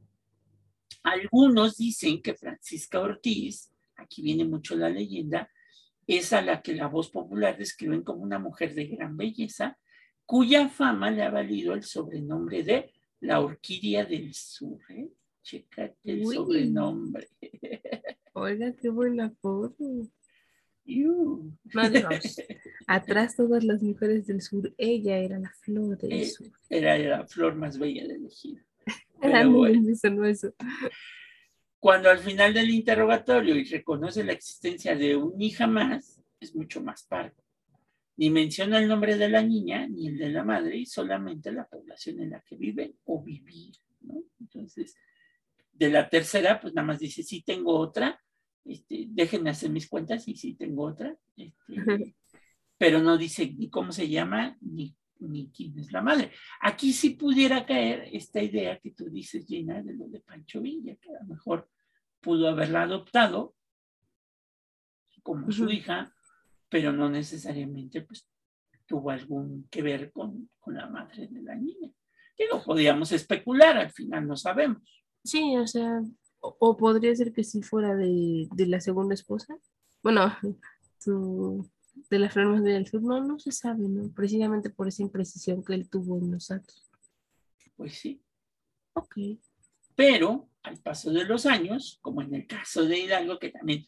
[1.04, 5.52] algunos dicen que Francisca Ortiz, aquí viene mucho la leyenda,
[6.08, 9.78] es a la que la voz popular describen como una mujer de gran belleza,
[10.26, 12.93] cuya fama le ha valido el sobrenombre de
[13.24, 14.80] la orquídea del sur.
[14.90, 15.10] ¿eh?
[15.42, 17.30] Chécate el sobrenombre.
[18.34, 20.08] Oiga, qué buena foto.
[22.88, 26.48] Atrás todas las mujeres del sur, ella era la flor del eh, sur.
[26.70, 28.62] Era la flor más bella de elegida.
[29.22, 30.54] Era muy eso, eso.
[31.80, 36.82] Cuando al final del interrogatorio y reconoce la existencia de un hija más, es mucho
[36.82, 37.43] más parco.
[38.18, 41.68] Ni menciona el nombre de la niña ni el de la madre, y solamente la
[41.68, 43.76] población en la que vive o vivir.
[44.02, 44.24] ¿no?
[44.40, 44.96] Entonces,
[45.72, 48.22] de la tercera, pues nada más dice, sí tengo otra,
[48.66, 52.16] este, déjenme hacer mis cuentas y sí tengo otra, este,
[52.78, 56.32] pero no dice ni cómo se llama ni, ni quién es la madre.
[56.62, 60.96] Aquí sí pudiera caer esta idea que tú dices, Gina, de lo de Pancho Villa,
[60.96, 61.70] que a lo mejor
[62.22, 63.56] pudo haberla adoptado
[65.24, 66.14] como su hija,
[66.74, 68.28] pero no necesariamente pues,
[68.88, 71.92] tuvo algún que ver con, con la madre de la niña.
[72.36, 74.82] Que lo podíamos especular, al final no sabemos.
[75.24, 76.02] Sí, o sea,
[76.40, 79.56] o, podría ser que sí fuera de, de la segunda esposa.
[80.02, 80.36] Bueno,
[82.10, 84.12] de las formas del sur, no, no se sabe, ¿no?
[84.12, 86.90] Precisamente por esa imprecisión que él tuvo en los datos.
[87.76, 88.20] Pues sí.
[88.94, 89.16] Ok.
[89.96, 93.86] Pero al paso de los años, como en el caso de Hidalgo, que también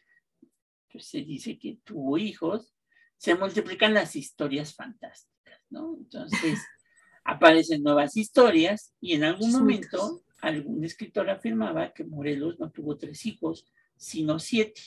[0.91, 2.74] pues, se dice que tuvo hijos,
[3.17, 5.95] se multiplican las historias fantásticas, ¿no?
[5.97, 6.60] Entonces
[7.23, 13.25] aparecen nuevas historias y en algún momento algún escritor afirmaba que Morelos no tuvo tres
[13.25, 14.82] hijos, sino siete.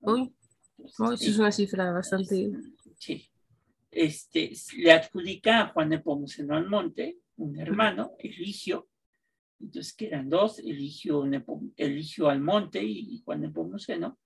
[0.00, 0.34] Uy,
[0.84, 2.50] eso es una cifra bastante...
[2.98, 3.28] Sí.
[3.90, 8.88] Este, le adjudica a Juan de Pomuceno Almonte, un hermano, Eligio,
[9.60, 11.24] entonces que eran dos, Eligio,
[11.76, 14.18] Eligio Almonte y Juan de Pomuceno.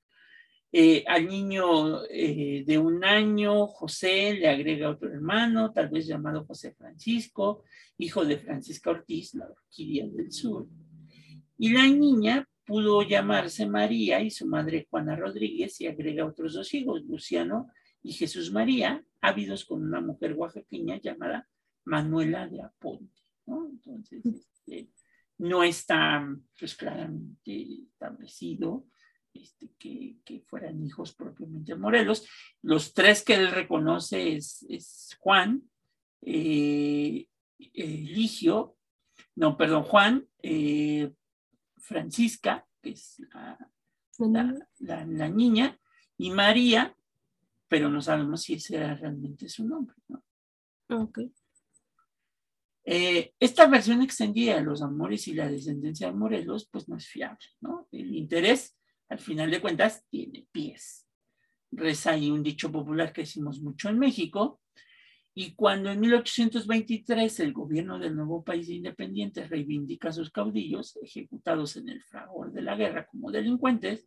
[0.72, 6.44] Eh, al niño eh, de un año, José le agrega otro hermano, tal vez llamado
[6.44, 7.64] José Francisco,
[7.98, 10.66] hijo de Francisca Ortiz, la orquídea del sur.
[11.56, 16.74] Y la niña pudo llamarse María y su madre Juana Rodríguez y agrega otros dos
[16.74, 17.68] hijos, Luciano
[18.02, 21.48] y Jesús María, ávidos con una mujer oaxaqueña llamada
[21.84, 23.22] Manuela de Aponte.
[23.46, 23.68] ¿no?
[23.68, 24.90] Entonces, este,
[25.38, 28.86] no está pues, claramente establecido
[29.42, 32.26] este, que, que, fueran hijos propiamente de Morelos.
[32.62, 35.62] Los tres que él reconoce es, Juan,
[36.22, 37.26] eh,
[37.74, 38.76] Eligio,
[39.34, 41.12] no, perdón, Juan, eh,
[41.78, 43.22] Francisca, que es
[44.78, 45.78] la, niña,
[46.18, 46.96] y María,
[47.68, 49.96] pero no sabemos si ese era realmente su nombre.
[50.08, 50.22] ¿no?
[52.88, 57.08] Eh, esta versión extendida de los amores y la descendencia de Morelos, pues no es
[57.08, 57.88] fiable, ¿no?
[57.90, 58.75] El interés,
[59.08, 61.06] al final de cuentas, tiene pies.
[61.70, 64.60] Reza ahí un dicho popular que decimos mucho en México,
[65.38, 71.76] y cuando en 1823 el gobierno del nuevo país independiente reivindica a sus caudillos, ejecutados
[71.76, 74.06] en el fragor de la guerra como delincuentes,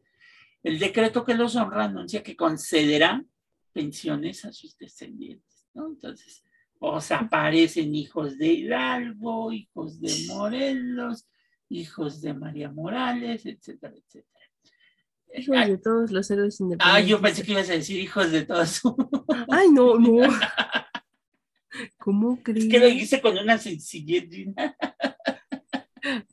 [0.63, 3.23] el decreto que los honra anuncia que concederá
[3.71, 5.67] pensiones a sus descendientes.
[5.75, 5.89] ¿no?
[5.89, 6.43] Entonces,
[6.79, 11.27] os aparecen hijos de Hidalgo, hijos de Morelos,
[11.69, 14.38] hijos de María Morales, etcétera, etcétera.
[15.35, 17.03] Hijos de todos los héroes independientes.
[17.03, 18.81] Ah, yo pensé que ibas a decir hijos de todos.
[19.49, 20.27] Ay, no, no.
[21.97, 22.65] ¿Cómo crees?
[22.65, 24.27] Es que lo hice con una sencillez.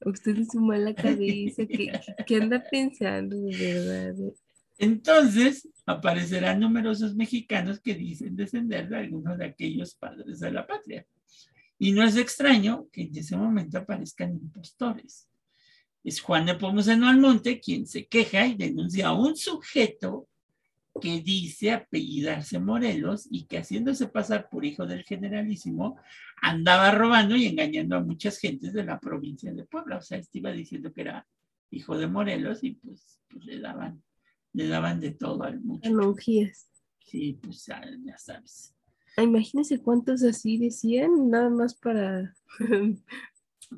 [0.05, 1.67] Usted es un mala cabeza.
[1.67, 1.93] ¿Qué,
[2.27, 4.33] ¿Qué anda pensando de verdad?
[4.79, 11.07] Entonces, aparecerán numerosos mexicanos que dicen descender de algunos de aquellos padres de la patria.
[11.79, 15.29] Y no es extraño que en ese momento aparezcan impostores.
[16.07, 20.29] Es Juan de Pomoceno Almonte quien se queja y denuncia a un sujeto
[21.00, 25.98] que dice apellidarse Morelos y que haciéndose pasar por hijo del generalísimo,
[26.40, 29.96] andaba robando y engañando a muchas gentes de la provincia de Puebla.
[29.96, 31.27] O sea, este iba diciendo que era
[31.73, 34.00] hijo de Morelos y pues, pues le daban,
[34.52, 35.92] le daban de todo al muchacho.
[37.04, 37.83] Sí, pues ya,
[38.17, 38.73] sabes.
[39.17, 42.33] Ah, imagínense cuántos así decían, nada más para...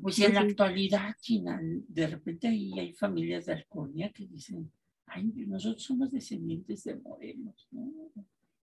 [0.01, 4.71] pues en la actualidad, China, de repente ahí hay familias de Alconia que dicen,
[5.05, 7.91] ay, nosotros somos descendientes de Morelos, ¿no?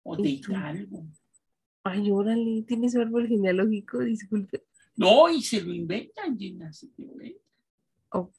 [0.03, 1.07] O de Hidalgo.
[1.83, 3.99] Ay, órale, ¿tienes árbol genealógico?
[3.99, 4.63] Disculpe.
[4.95, 7.41] No, y se lo inventan, Gina, se lo inventan.
[8.11, 8.31] Oh,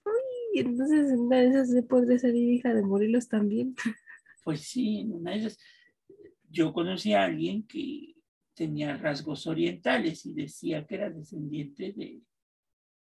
[0.55, 3.75] entonces en una de esas se podría salir hija de Morelos también.
[4.43, 5.59] Pues sí, en una de esas.
[6.49, 8.15] Yo conocí a alguien que
[8.55, 12.23] tenía rasgos orientales y decía que era descendiente de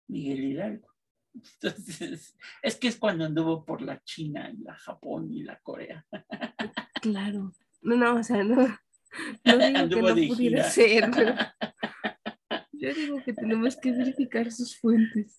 [0.09, 0.89] Miguel Hidalgo.
[1.35, 6.05] Entonces, es que es cuando anduvo por la China, la Japón y la Corea.
[7.03, 7.53] Claro.
[7.83, 8.57] No, no, o sea, no.
[9.45, 10.71] No digo que no de pudiera gira.
[10.71, 11.11] ser.
[11.15, 11.35] pero
[12.73, 15.39] Yo digo que tenemos que verificar sus fuentes.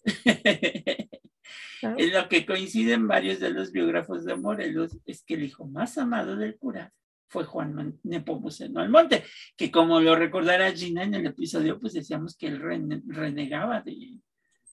[1.81, 1.97] ¿sabes?
[2.07, 5.97] En lo que coinciden varios de los biógrafos de Morelos es que el hijo más
[5.97, 6.93] amado del cura
[7.27, 9.23] fue Juan Nepomuceno Almonte,
[9.57, 14.19] que como lo recordará Gina en el episodio, pues decíamos que él rene- renegaba de,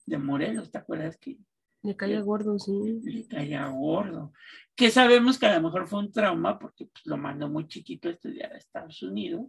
[0.05, 1.37] de Morelos, ¿te acuerdas que
[1.81, 3.01] Le caía gordo, sí.
[3.03, 4.33] le caía gordo?
[4.75, 8.09] Que sabemos que a lo mejor fue un trauma porque pues, lo mandó muy chiquito
[8.09, 9.47] a estudiar a Estados Unidos,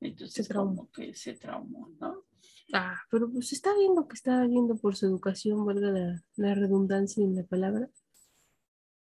[0.00, 2.24] entonces Se como que se traumó, ¿no?
[2.72, 7.24] Ah, pero pues está viendo que está viendo por su educación, valga la, la redundancia
[7.24, 7.88] en la palabra.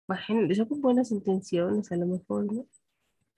[0.06, 2.66] Bueno, empezó con buenas intenciones, a lo mejor, ¿no?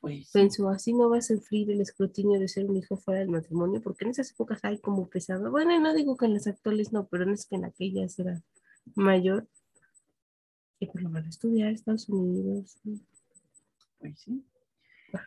[0.07, 3.29] Pues Pensó, así no va a sufrir el escrutinio de ser un hijo fuera del
[3.29, 5.51] matrimonio, porque en esas épocas hay como pesado.
[5.51, 8.41] Bueno, no digo que en las actuales no, pero no es que en aquellas era
[8.95, 9.49] mayor.
[10.79, 12.79] Y pues lo van a estudiar Estados Unidos.
[13.99, 14.47] Pues sí.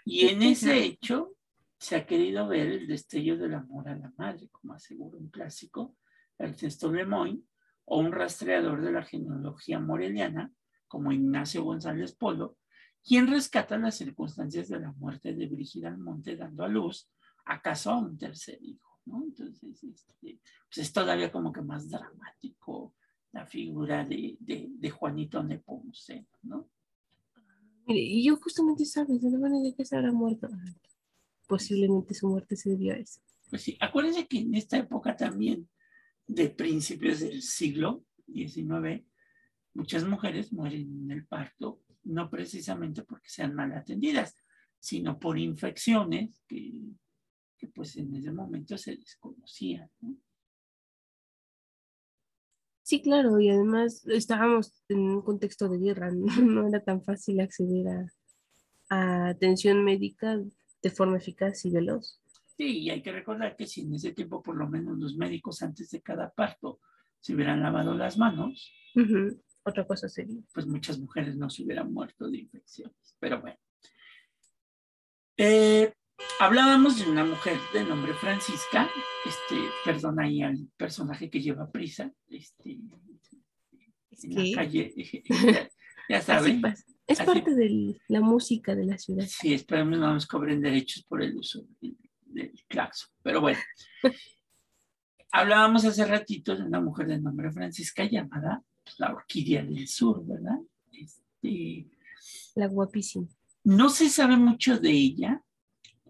[0.05, 1.35] Y en ese hecho
[1.77, 5.97] se ha querido ver el destello del amor a la madre, como asegura un clásico,
[6.37, 7.43] Ernesto Lemoyne,
[7.83, 10.53] o un rastreador de la genealogía moreliana,
[10.87, 12.55] como Ignacio González Polo,
[13.03, 17.09] quien rescata las circunstancias de la muerte de Brígida Almonte dando a luz,
[17.45, 19.23] acaso a un tercer hijo, ¿no?
[19.23, 22.95] Entonces, este, pues es todavía como que más dramático
[23.31, 26.69] la figura de, de, de Juanito Nepomuceno, ¿no?
[27.87, 30.47] Y yo justamente sabes, de la manera que se habrá muerto.
[31.47, 33.19] Posiblemente su muerte se debió a eso.
[33.49, 35.67] Pues sí, acuérdense que en esta época también,
[36.27, 39.03] de principios del siglo XIX,
[39.73, 44.35] muchas mujeres mueren en el parto, no precisamente porque sean mal atendidas,
[44.79, 46.73] sino por infecciones que,
[47.57, 49.89] que pues en ese momento se desconocían.
[50.01, 50.15] ¿no?
[52.89, 57.39] Sí, claro, y además estábamos en un contexto de guerra, no, no era tan fácil
[57.39, 58.07] acceder a,
[58.89, 60.39] a atención médica
[60.81, 62.19] de forma eficaz y veloz.
[62.57, 65.61] Sí, y hay que recordar que si en ese tiempo por lo menos los médicos
[65.61, 66.79] antes de cada parto
[67.19, 68.73] se hubieran lavado las manos,
[69.63, 70.41] Otra cosa sería.
[70.53, 73.15] pues muchas mujeres no se hubieran muerto de infecciones.
[73.19, 73.57] Pero bueno.
[75.37, 75.93] Eh,
[76.39, 78.89] hablábamos de una mujer de nombre Francisca,
[79.25, 79.55] este,
[79.85, 82.79] perdón ahí al personaje que lleva prisa, este,
[84.11, 85.69] Es en que la calle, ya,
[86.09, 86.61] ya saben.
[87.07, 89.25] Es así- parte de la música de la ciudad.
[89.27, 93.09] Sí, esperemos no nos cobren derechos por el uso del, del claxon.
[93.23, 93.59] Pero bueno,
[95.31, 100.25] hablábamos hace ratito de una mujer de nombre Francisca llamada pues, la Orquídea del Sur,
[100.25, 100.57] ¿verdad?
[100.91, 101.87] Este,
[102.55, 103.27] La guapísima.
[103.63, 105.43] no se sabe mucho de ella.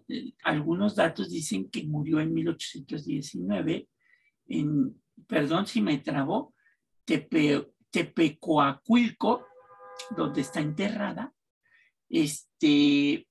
[0.08, 3.88] Eh, Algunos datos dicen que murió en 1819
[4.46, 6.54] en, perdón si me trabó,
[7.04, 9.46] Tepe, Tepecoacuilco,
[10.16, 11.32] donde está enterrada.
[12.08, 13.28] Este,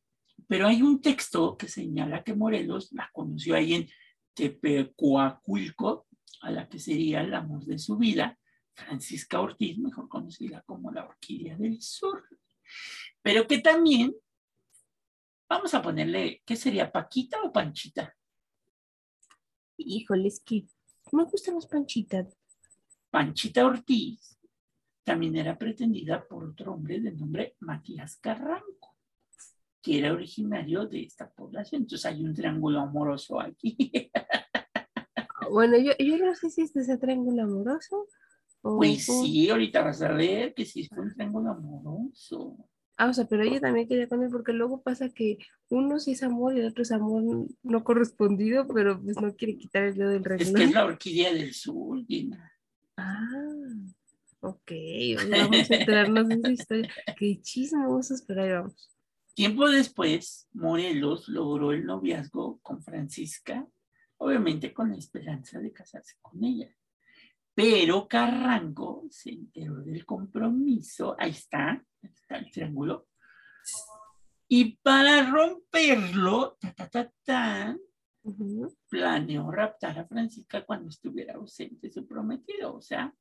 [0.48, 3.88] pero hay un texto que señala que Morelos la conoció ahí en
[4.34, 6.08] Tepecoacuilco,
[6.42, 8.38] a la que sería el amor de su vida,
[8.80, 12.24] Francisca Ortiz, mejor conocida como la Orquídea del Sur.
[13.22, 14.16] Pero que también,
[15.48, 16.92] vamos a ponerle, ¿qué sería?
[16.92, 18.16] ¿Paquita o Panchita?
[19.78, 20.68] Híjole, es que
[21.12, 22.38] me gustan las panchitas.
[23.10, 24.38] Panchita Ortiz
[25.04, 28.96] también era pretendida por otro hombre de nombre Matías Carranco,
[29.82, 31.84] que era originario de esta población.
[31.84, 33.78] Entonces hay un triángulo amoroso aquí.
[35.52, 38.06] Bueno, yo, yo no sé si este es el triángulo amoroso.
[38.62, 42.58] Pues sí, ahorita vas a ver que sí fue un triángulo amoroso.
[42.98, 45.38] Ah, o sea, pero ella también quería con él porque luego pasa que
[45.70, 49.58] uno sí es amor y el otro es amor no correspondido, pero pues no quiere
[49.58, 50.56] quitar el dedo del Es renglón.
[50.56, 52.52] que es la orquídea del sur, Gina.
[52.98, 53.26] Ah,
[54.42, 54.72] ok,
[55.32, 56.90] vamos a enterarnos de esa historia.
[57.18, 58.90] Qué chismosos, pero ahí vamos.
[59.34, 63.66] Tiempo después, Morelos logró el noviazgo con Francisca,
[64.18, 66.70] obviamente con la esperanza de casarse con ella.
[67.62, 73.10] Pero Carranco se enteró del compromiso, ahí está, ahí está el triángulo,
[74.48, 77.78] y para romperlo, ta, ta, ta, ta,
[78.24, 78.74] Ujú.
[78.88, 83.14] planeó raptar a Francisca cuando estuviera ausente su prometido, o sea,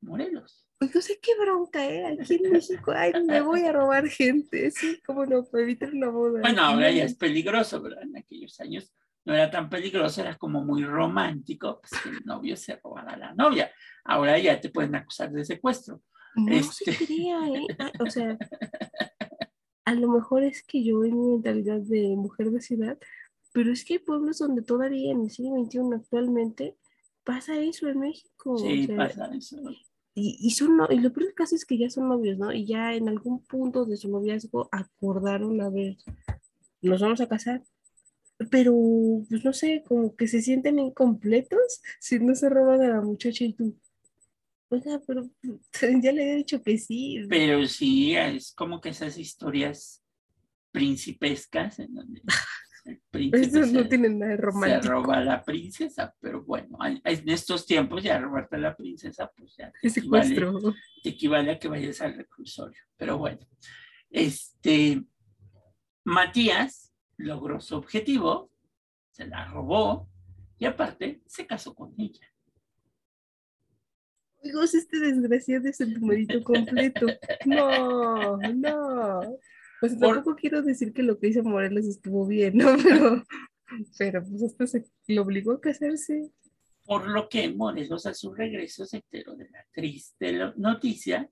[0.00, 0.66] Morelos.
[0.80, 2.18] Oiga, o sea, qué bronca, ¿eh?
[2.20, 6.08] Aquí en México, ay, me voy a robar gente, sí, cómo no, para evitar una
[6.08, 6.40] boda.
[6.40, 8.02] Bueno, ahora ya es peligroso, ¿verdad?
[8.02, 8.92] En aquellos años
[9.24, 13.16] no era tan peligroso, era como muy romántico, pues que el novio se robara a
[13.16, 13.70] la novia.
[14.04, 16.02] Ahora ya te pueden acusar de secuestro.
[16.36, 17.66] No Este- se crea, ¿eh?
[17.78, 18.36] Ah, O sea,
[19.84, 22.98] a lo mejor es que yo en mi mentalidad de mujer de ciudad,
[23.52, 26.76] pero es que hay pueblos donde todavía en el siglo XXI actualmente
[27.22, 28.58] pasa eso en México.
[28.58, 29.56] Sí, o sea, pasa eso.
[30.16, 32.52] Y, y, son no- y lo peor del caso es que ya son novios, ¿no?
[32.52, 35.96] Y ya en algún punto de su noviazgo acordaron, a ver,
[36.82, 37.62] nos vamos a casar.
[38.50, 38.74] Pero,
[39.28, 43.44] pues no sé, como que se sienten incompletos si no se roban a la muchacha
[43.44, 43.78] y tú.
[44.70, 45.28] Oiga, pero
[46.02, 47.20] ya le he dicho que sí.
[47.28, 50.02] Pero sí, es como que esas historias
[50.72, 52.22] principescas en donde
[52.86, 54.92] el príncipe Eso no se- tiene nada de se romántico.
[54.92, 59.54] roba a la princesa, pero bueno, en estos tiempos ya robarte a la princesa, pues
[59.56, 60.34] ya te equivale,
[61.02, 62.80] te equivale a que vayas al reclusorio.
[62.96, 63.46] Pero bueno,
[64.10, 65.02] este
[66.04, 66.83] Matías
[67.16, 68.50] logró su objetivo,
[69.10, 70.08] se la robó
[70.58, 72.26] y aparte se casó con ella.
[74.42, 77.06] Amigos, este desgraciado es el numerito completo.
[77.46, 79.20] No, no.
[79.80, 82.66] Pues Por- tampoco quiero decir que lo que hizo Morelos estuvo bien, ¿no?
[82.76, 83.24] Pero,
[83.98, 86.30] pero pues hasta se lo obligó a casarse.
[86.84, 91.30] Por lo que Morelos a su regreso se enteró de la triste noticia,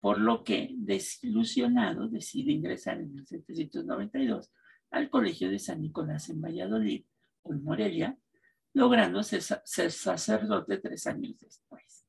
[0.00, 4.50] por lo que desilusionado decide ingresar en 1792
[4.94, 7.04] al Colegio de San Nicolás en Valladolid,
[7.42, 8.16] hoy Morelia,
[8.72, 12.06] logrando ser, ser sacerdote tres años después.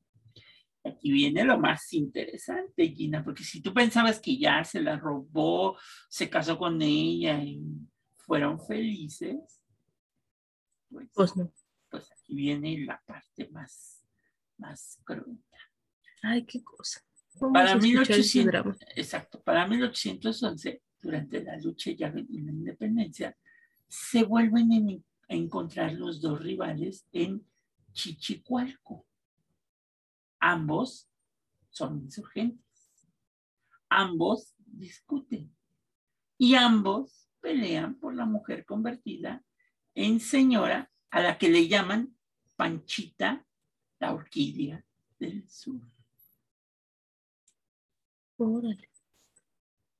[0.84, 5.76] Aquí viene lo más interesante, Gina, porque si tú pensabas que ya se la robó,
[6.08, 7.60] se casó con ella y
[8.18, 9.60] fueron felices,
[10.88, 11.52] pues, Pues no.
[11.90, 14.04] pues aquí viene la parte más,
[14.58, 15.58] más cruenta.
[16.22, 17.00] Ay, qué cosa.
[17.40, 18.76] Vamos Para a escuchar ese 1800, drama.
[18.94, 23.36] exacto, para 1811, durante la lucha ya de la independencia,
[23.88, 27.44] se vuelven en- a encontrar los dos rivales en
[27.92, 29.06] Chichicualco.
[30.40, 31.08] Ambos
[31.70, 32.64] son insurgentes.
[33.88, 35.54] Ambos discuten.
[36.38, 39.42] Y ambos pelean por la mujer convertida
[39.94, 42.14] en señora a la que le llaman
[42.56, 43.46] Panchita,
[44.00, 44.84] la orquídea
[45.18, 45.80] del sur.
[48.36, 48.90] Órale.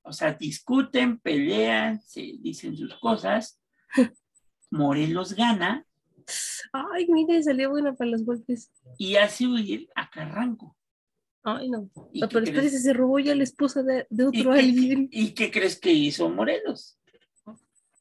[0.07, 3.61] O sea, discuten, pelean, se dicen sus cosas.
[4.71, 5.85] Morelos gana
[6.73, 8.73] Ay, mire, salió buena para los golpes.
[8.99, 10.77] y hace huir a Carranco.
[11.45, 11.89] Ay, no.
[12.13, 15.09] ¿Y qué pero espérese, se robó ya la esposa de, de ¿Y otro qué- alguien.
[15.13, 16.99] ¿Y qué crees que hizo Morelos?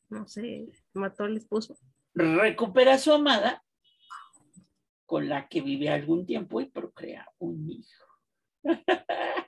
[0.09, 1.77] No sé, mató al esposo.
[2.15, 3.63] Recupera a su amada,
[5.05, 8.05] con la que vive algún tiempo y procrea un hijo.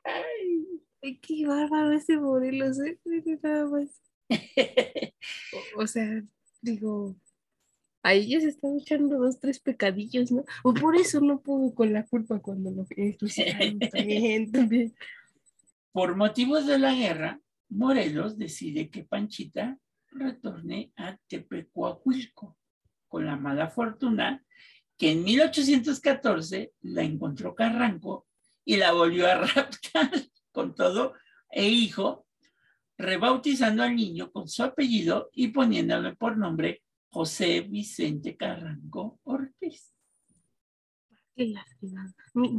[1.07, 2.99] Ay, qué bárbaro ese Morelos, ¿eh?
[3.41, 4.01] Nada más.
[5.77, 6.21] O, o sea,
[6.61, 7.15] digo,
[8.03, 10.43] ahí ya se están echando dos, tres pecadillos, ¿no?
[10.65, 13.79] O por eso no pudo con la culpa cuando lo enjuiciaron.
[13.91, 14.95] También, también.
[15.93, 17.39] Por motivos de la guerra,
[17.69, 19.79] Morelos decide que Panchita
[20.11, 22.57] retorne a Tepecuahuilco,
[23.07, 24.43] con la mala fortuna
[24.97, 28.27] que en 1814 la encontró Carranco
[28.65, 30.11] y la volvió a raptar
[30.57, 31.13] con todo
[31.51, 32.25] e hijo,
[32.97, 39.93] rebautizando al niño con su apellido y poniéndole por nombre José Vicente Carranco Ortiz.
[41.35, 42.11] Qué lástima.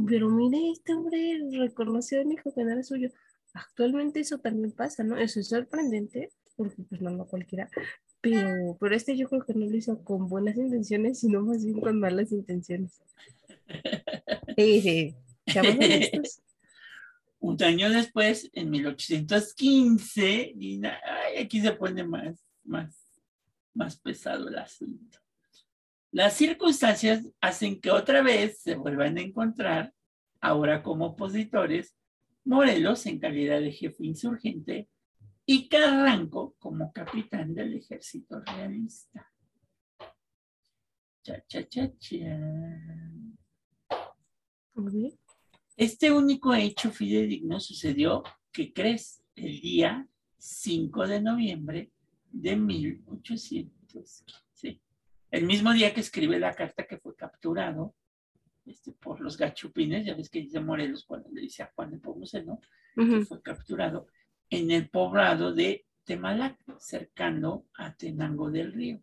[0.07, 3.09] Pero mire, este hombre reconoció a un hijo que no era suyo.
[3.53, 5.17] Actualmente eso también pasa, ¿no?
[5.17, 7.69] Eso es sorprendente, porque pues no, no cualquiera.
[8.21, 11.81] Pero, pero este yo creo que no lo hizo con buenas intenciones, sino más bien
[11.81, 13.01] con malas intenciones.
[14.57, 15.15] Sí, sí.
[15.45, 16.41] Seamos honestos.
[17.39, 23.21] Un año después, en 1815, y ay, aquí se pone más, más,
[23.73, 25.19] más pesado el asunto.
[26.11, 29.93] Las circunstancias hacen que otra vez se vuelvan a encontrar,
[30.41, 31.95] ahora como opositores,
[32.45, 34.89] Morelos en calidad de jefe insurgente
[35.45, 39.31] y Carranco como capitán del ejército realista.
[41.21, 42.39] Cha, cha, cha, cha.
[45.79, 48.21] Este único hecho fidedigno sucedió,
[48.51, 49.23] ¿qué crees?
[49.33, 50.05] El día
[50.37, 51.89] 5 de noviembre
[52.33, 54.25] de 1800.
[54.53, 54.81] Sí.
[55.31, 57.95] El mismo día que escribe la carta que fue capturado
[58.65, 61.99] este, por los gachupines, ya ves que dice Morelos cuando le dice a Juan de
[61.99, 62.59] Pomuceno,
[62.93, 63.21] que Ujú.
[63.23, 64.07] fue capturado
[64.49, 68.99] en el poblado de Temalac, cercano a Tenango del Río.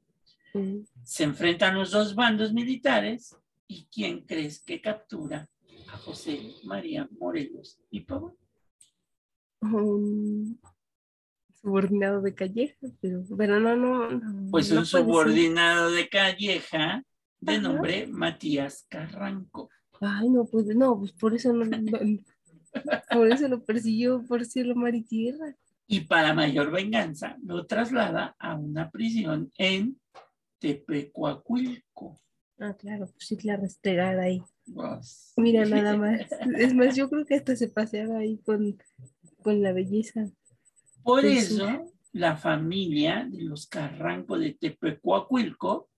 [1.02, 3.34] Se enfrentan los dos bandos militares
[3.66, 5.48] y ¿quién crees que captura
[5.92, 8.34] a José María Morelos y Pavón?
[9.60, 10.60] Un
[11.60, 14.50] subordinado de Calleja, pero, pero no, no, no.
[14.50, 15.00] Pues no un ser.
[15.02, 17.02] subordinado de Calleja
[17.40, 17.60] de Ajá.
[17.60, 19.70] nombre Matías Carranco.
[20.00, 22.20] Ay, no, pues no, pues por eso no, no-
[23.10, 25.56] por eso lo persiguió por cielo, mar y tierra.
[25.88, 29.98] Y para mayor venganza, lo traslada a una prisión en
[30.58, 32.20] Tepecuacuilco.
[32.58, 34.42] Ah, claro, pues sí, la restregada ahí.
[35.36, 36.20] Mira, nada más.
[36.58, 38.78] Es más, yo creo que hasta se paseaba ahí con,
[39.42, 40.30] con la belleza.
[41.02, 45.88] Por eso, la familia de los Carranco de Tepecuacuilco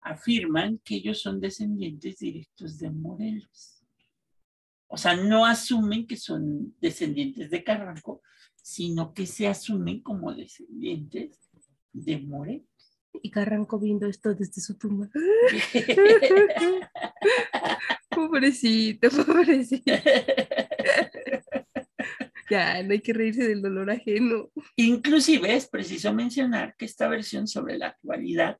[0.00, 3.84] afirman que ellos son descendientes directos de Morelos.
[4.88, 8.20] O sea, no asumen que son descendientes de Carranco,
[8.56, 11.38] sino que se asumen como descendientes
[11.92, 12.71] de Morelos.
[13.20, 15.08] Y Carranco viendo esto desde su tumba.
[18.08, 19.92] Pobrecito, pobrecito.
[22.50, 24.50] Ya, no hay que reírse del dolor ajeno.
[24.76, 28.58] Inclusive es preciso mencionar que esta versión sobre la actualidad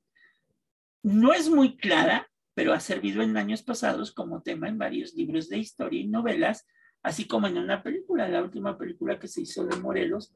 [1.02, 5.48] no es muy clara, pero ha servido en años pasados como tema en varios libros
[5.48, 6.66] de historia y novelas,
[7.02, 10.32] así como en una película, la última película que se hizo de Morelos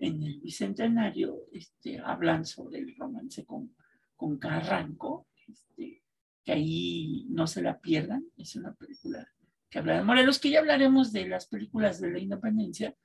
[0.00, 3.74] en el Bicentenario, este, hablan sobre el romance con,
[4.16, 6.02] con Carranco, este,
[6.44, 9.28] que ahí no se la pierdan, es una película
[9.68, 12.96] que habla de Morelos, que ya hablaremos de las películas de la independencia,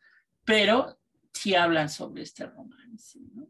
[0.44, 0.98] pero
[1.32, 3.48] sí hablan sobre este romance, ¿no?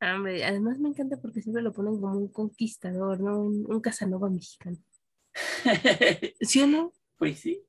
[0.00, 3.40] Ah, Hombre, además me encanta porque siempre lo ponen como un conquistador, ¿no?
[3.40, 4.76] Un, un Casanova mexicano.
[6.40, 6.92] ¿Sí o no?
[7.16, 7.64] Pues sí.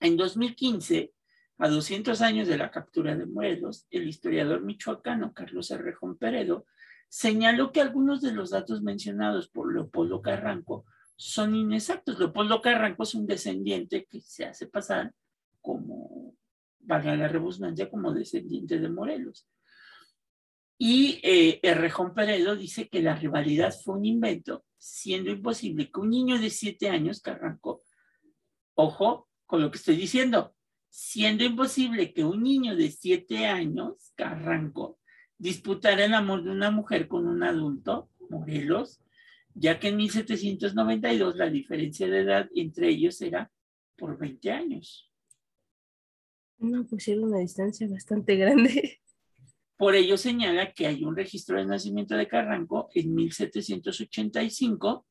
[0.00, 1.12] En 2015,
[1.58, 6.66] a 200 años de la captura de Morelos, el historiador michoacano Carlos Arrejón Peredo
[7.08, 10.84] señaló que algunos de los datos mencionados por Leopoldo Carranco
[11.16, 12.18] son inexactos.
[12.18, 15.12] Leopoldo Carranco es un descendiente que se hace pasar
[15.60, 16.36] como,
[16.78, 19.48] valga la redundancia, como descendiente de Morelos.
[20.80, 21.60] Y eh,
[22.14, 26.88] Peredo dice que la rivalidad fue un invento, siendo imposible que un niño de siete
[26.88, 27.82] años, Carranco,
[28.74, 30.54] ojo con lo que estoy diciendo,
[30.88, 34.98] siendo imposible que un niño de siete años, Carranco,
[35.38, 39.00] disputara el amor de una mujer con un adulto, Morelos,
[39.54, 43.50] ya que en 1792 la diferencia de edad entre ellos era
[43.96, 45.10] por 20 años.
[46.58, 49.00] No, pues era una distancia bastante grande.
[49.76, 55.06] Por ello señala que hay un registro de nacimiento de Carranco en 1785,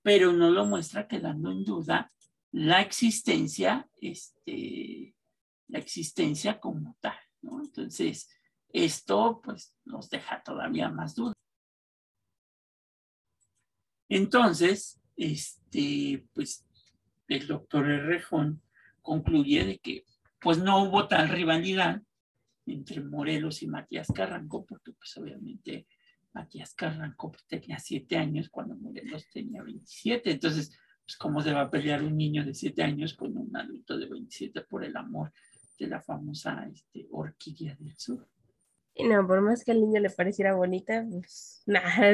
[0.00, 2.10] pero no lo muestra quedando en duda
[2.52, 5.14] la existencia, este,
[5.68, 7.62] la existencia como tal, ¿no?
[7.62, 8.28] Entonces,
[8.70, 11.34] esto pues nos deja todavía más dudas.
[14.08, 16.66] Entonces, este, pues
[17.28, 18.62] el doctor Errejón
[19.02, 20.04] concluye de que
[20.40, 22.02] pues no hubo tal rivalidad
[22.66, 25.86] entre Morelos y Matías Carranco, porque pues obviamente
[26.32, 30.30] Matías Carranco tenía siete años cuando Morelos tenía 27.
[30.30, 30.78] Entonces,
[31.08, 34.04] pues cómo se va a pelear un niño de siete años con un adulto de
[34.04, 35.32] 27 por el amor
[35.78, 38.28] de la famosa este, orquídea del sur.
[38.92, 42.12] Y no, por más que al niño le pareciera bonita, pues nada,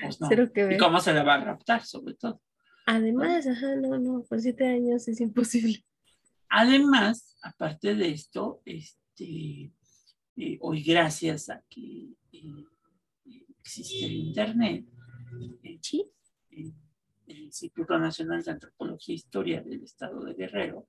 [0.00, 0.52] Pues, no.
[0.52, 2.40] que ¿Y cómo se la va a raptar, sobre todo?
[2.86, 5.84] Además, ajá, no, no, por siete años es imposible.
[6.48, 9.72] Además, aparte de esto, este,
[10.36, 12.66] eh, hoy gracias a que eh,
[13.58, 14.86] existe el Internet,
[15.64, 16.08] eh, Sí.
[17.26, 20.88] El Instituto Nacional de Antropología e Historia del Estado de Guerrero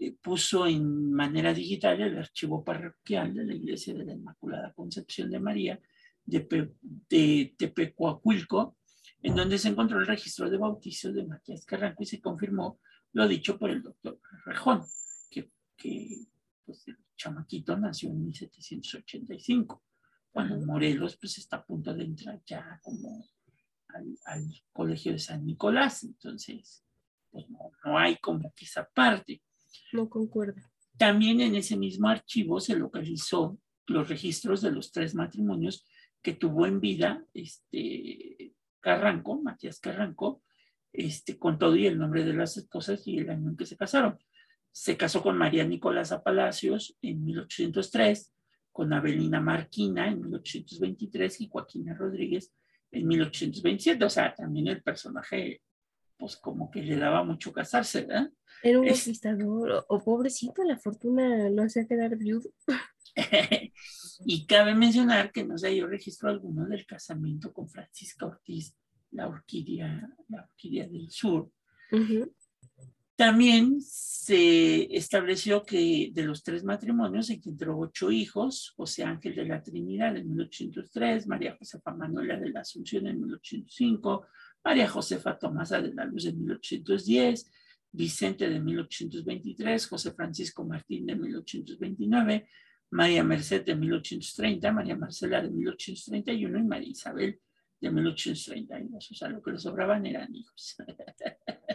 [0.00, 5.30] eh, puso en manera digital el archivo parroquial de la Iglesia de la Inmaculada Concepción
[5.30, 5.80] de María
[6.24, 8.76] de, Pe- de Tepecuacuilco,
[9.22, 12.78] en donde se encontró el registro de bautizo de Matías Carranco y se confirmó
[13.12, 14.82] lo dicho por el doctor Rejón,
[15.30, 16.26] que, que
[16.64, 19.82] pues, el chamaquito nació en 1785,
[20.30, 20.60] cuando.
[20.60, 23.26] Morelos pues está a punto de entrar ya como
[23.88, 26.84] al, al colegio de San Nicolás, entonces
[27.30, 29.42] pues no, no hay como que esa parte.
[29.92, 30.60] No concuerdo.
[30.96, 35.86] También en ese mismo archivo se localizó los registros de los tres matrimonios
[36.22, 40.42] que tuvo en vida este Carranco, Matías Carranco,
[40.92, 43.76] este, con todo y el nombre de las esposas y el año en que se
[43.76, 44.18] casaron.
[44.72, 48.32] Se casó con María Nicolasa Palacios en 1803,
[48.72, 52.52] con Abelina Marquina en 1823 y Joaquina Rodríguez
[52.90, 54.04] en 1827.
[54.04, 55.60] O sea, también el personaje,
[56.16, 58.30] pues como que le daba mucho casarse, ¿verdad?
[58.62, 62.50] Era un Es- conquistador, o, o pobrecito, la fortuna lo hacía quedar viudo.
[64.26, 68.74] y cabe mencionar que no se halló registro alguno del casamiento con Francisca Ortiz,
[69.12, 71.50] la orquídea, la orquídea del sur.
[71.92, 72.32] Ujú.
[73.18, 79.60] También se estableció que de los tres matrimonios encontró ocho hijos, José Ángel de la
[79.60, 84.24] Trinidad en 1803, María Josefa Manuela de la Asunción en 1805,
[84.62, 87.50] María Josefa Tomasa de la Luz en 1810,
[87.90, 92.48] Vicente de 1823, José Francisco Martín de 1829,
[92.90, 97.40] María Merced de 1830, María Marcela de 1831 y María Isabel
[97.80, 99.10] de 1832.
[99.10, 100.76] O sea, lo que les sobraban eran hijos.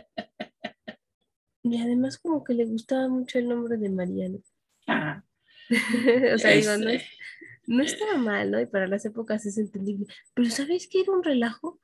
[1.64, 4.40] Y además como que le gustaba mucho el nombre de Mariano.
[4.88, 5.24] Ah,
[6.34, 7.06] o sea, digo, no, este, es-
[7.66, 8.60] no estaba mal, ¿no?
[8.60, 10.06] Y para las épocas es entendible.
[10.34, 11.80] Pero ¿sabéis que era un relajo?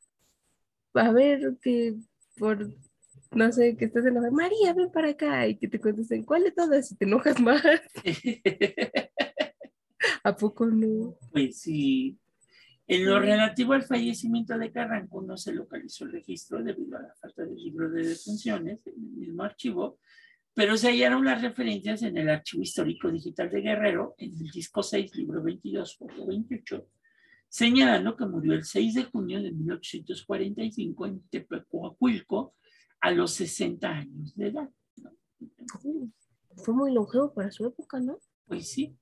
[0.93, 1.95] A ver, que
[2.37, 2.67] por,
[3.31, 6.51] no sé, que estás enojada, María, ven para acá, y que te contesten, ¿cuál de
[6.51, 6.91] todas?
[6.91, 7.63] Y te enojas más.
[10.23, 11.15] ¿A poco no?
[11.31, 12.17] pues sí.
[12.91, 17.13] En lo relativo al fallecimiento de Carranco no se localizó el registro debido a la
[17.21, 19.99] falta de libro de defunciones en el mismo archivo,
[20.55, 24.81] pero se hallaron las referencias en el archivo histórico digital de Guerrero, en el disco
[24.81, 26.89] 6, libro 22, foto 28,
[27.47, 32.55] señalando que murió el 6 de junio de 1845 en Tepecuacuilco
[33.01, 34.69] a los 60 años de edad.
[36.55, 38.17] Fue muy longevo para su época, ¿no?
[38.47, 38.97] Pues sí.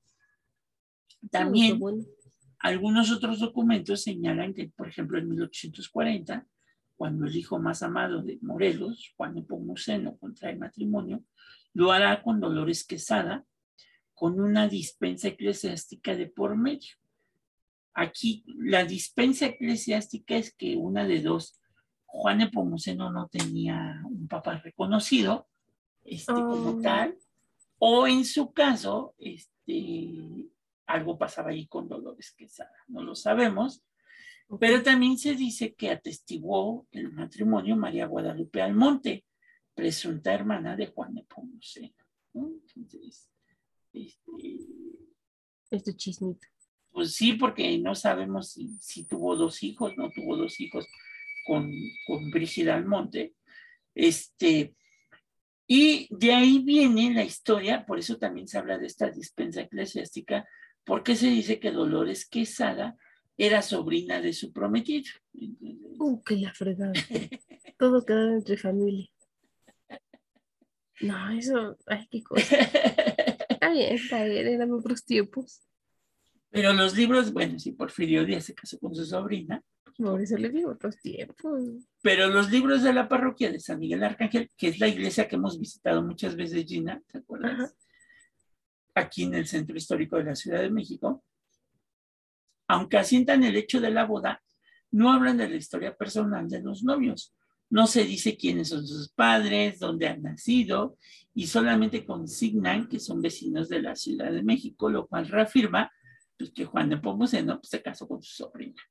[1.30, 1.80] También.
[2.60, 6.46] Algunos otros documentos señalan que, por ejemplo, en 1840,
[6.96, 11.22] cuando el hijo más amado de Morelos, Juan Nepomuceno, contrae matrimonio,
[11.72, 13.44] lo hará con Dolores Quesada,
[14.14, 16.96] con una dispensa eclesiástica de por medio.
[17.94, 21.60] Aquí, la dispensa eclesiástica es que una de dos,
[22.06, 25.46] Juan Nepomuceno no tenía un papá reconocido,
[26.04, 26.80] este, como Oh.
[26.80, 27.16] tal,
[27.78, 30.48] o en su caso, este,
[30.88, 33.84] algo pasaba ahí con Dolores Quesada, no lo sabemos,
[34.58, 39.24] pero también se dice que atestiguó el matrimonio María Guadalupe Almonte,
[39.74, 41.94] presunta hermana de Juan Nepomuceno.
[42.32, 42.50] ¿no?
[42.74, 43.28] Entonces,
[43.92, 44.30] este,
[45.70, 46.46] Este chismito.
[46.90, 50.86] pues sí, porque no sabemos si, si tuvo dos hijos, no tuvo dos hijos
[51.46, 51.70] con,
[52.06, 53.34] con Brígida Almonte.
[53.94, 54.74] Este,
[55.66, 60.48] y de ahí viene la historia, por eso también se habla de esta dispensa eclesiástica,
[60.88, 62.96] porque se dice que Dolores Quesada
[63.36, 65.04] era sobrina de su prometido.
[65.98, 66.94] Uh, que la fregada.
[67.78, 69.06] Todo quedaba entre familia.
[71.02, 72.56] No, eso, ay, qué cosa.
[73.50, 75.60] Está bien, está bien, eran otros tiempos.
[76.48, 79.62] Pero los libros, bueno, sí, Porfirio Díaz se casó con su sobrina,
[79.98, 81.62] Por eso le digo otros tiempos.
[82.00, 85.36] pero los libros de la parroquia de San Miguel Arcángel, que es la iglesia que
[85.36, 87.52] hemos visitado muchas veces, Gina, ¿te acuerdas?
[87.52, 87.72] Ajá.
[88.98, 91.24] Aquí en el centro histórico de la Ciudad de México,
[92.66, 94.42] aunque asientan el hecho de la boda,
[94.90, 97.34] no hablan de la historia personal de los novios.
[97.70, 100.96] No se dice quiénes son sus padres, dónde han nacido,
[101.34, 105.92] y solamente consignan que son vecinos de la Ciudad de México, lo cual reafirma
[106.36, 108.82] pues, que Juan de Pomoceno pues, se casó con su sobrina.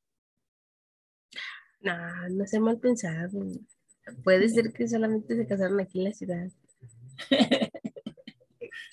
[1.81, 3.41] No, no sea mal pensado.
[4.23, 6.47] Puede ser que solamente se casaron aquí en la ciudad.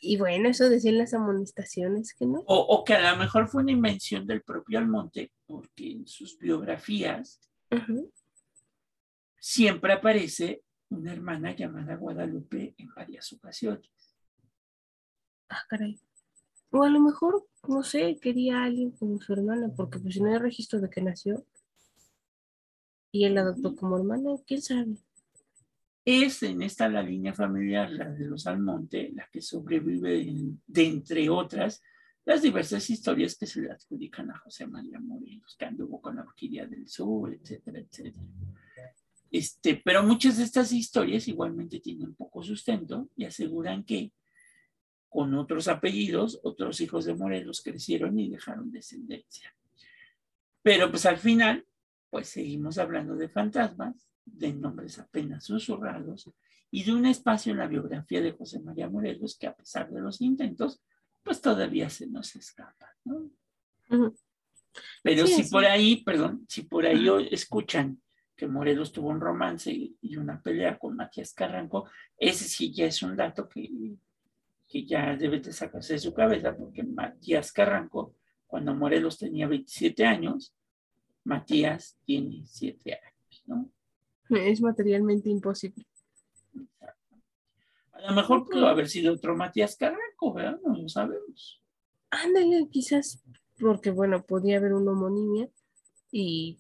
[0.07, 2.41] Y bueno, eso decían las amonestaciones, que no.
[2.47, 6.39] O, o que a lo mejor fue una invención del propio Almonte, porque en sus
[6.39, 7.41] biografías
[9.39, 13.91] siempre aparece una hermana llamada Guadalupe en varias ocasiones.
[15.49, 15.99] Ah, caray.
[16.71, 20.21] O a lo mejor, no sé, quería a alguien como su hermana, porque pues si
[20.21, 21.45] no hay registro de que nació
[23.11, 24.97] y él la adoptó como hermana, quién sabe.
[26.05, 30.25] Es en esta la línea familiar, la de los Almonte, la que sobrevive
[30.67, 31.83] de, entre otras,
[32.27, 36.23] las diversas historias que se le adjudican a José María Morelos, que anduvo con la
[36.23, 38.27] orquídea del sur, etcétera, etcétera.
[39.31, 44.13] Este, pero muchas de estas historias igualmente tienen poco sustento y aseguran que
[45.09, 49.55] con otros apellidos, otros hijos de Morelos crecieron y dejaron descendencia.
[50.63, 51.67] Pero pues al final,
[52.11, 56.31] pues seguimos hablando de fantasmas, de nombres apenas susurrados
[56.71, 60.01] y de un espacio en la biografía de José María Morelos que a pesar de
[60.01, 60.81] los intentos,
[61.23, 63.31] pues todavía se nos escapa, ¿no?
[65.03, 65.51] Pero Sí, si sí.
[65.51, 68.01] por ahí, perdón, si por ahí escuchan
[68.37, 72.87] que Morelos tuvo un romance y, y una pelea con Matías Carranco, ese sí ya
[72.87, 73.71] es un dato que,
[74.67, 78.17] que ya debe de sacarse de su cabeza, porque Matías Carranco,
[78.47, 80.53] cuando Morelos tenía 27 años,
[81.23, 83.71] Matías tiene 7 años, ¿no?
[84.31, 85.87] Es materialmente imposible.
[87.93, 90.61] A lo mejor pudo haber sido otro Matías Carranco, ¿verdad?
[90.65, 91.63] No lo sabemos.
[92.11, 93.23] Ándale, quizás,
[93.59, 95.49] porque bueno, podía haber una homonimia
[96.11, 96.59] y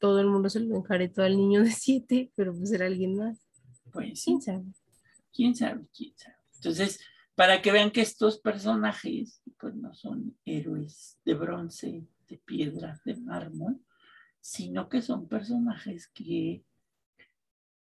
[0.00, 3.38] todo el mundo se lo enjaretó al niño de siete, pero pues era alguien más.
[3.92, 4.32] Pues sí.
[4.32, 4.64] ¿Quién sabe?
[5.32, 6.36] quién sabe, quién sabe.
[6.56, 7.00] Entonces,
[7.34, 13.16] para que vean que estos personajes, pues no son héroes de bronce, de piedra, de
[13.16, 13.80] mármol,
[14.40, 16.64] sino que son personajes que,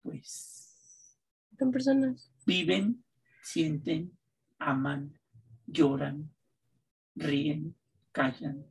[0.03, 1.16] pues,
[1.59, 2.30] Son personas.
[2.46, 3.05] viven,
[3.42, 4.12] sienten,
[4.59, 5.18] aman,
[5.66, 6.30] lloran,
[7.14, 7.74] ríen,
[8.12, 8.64] callan,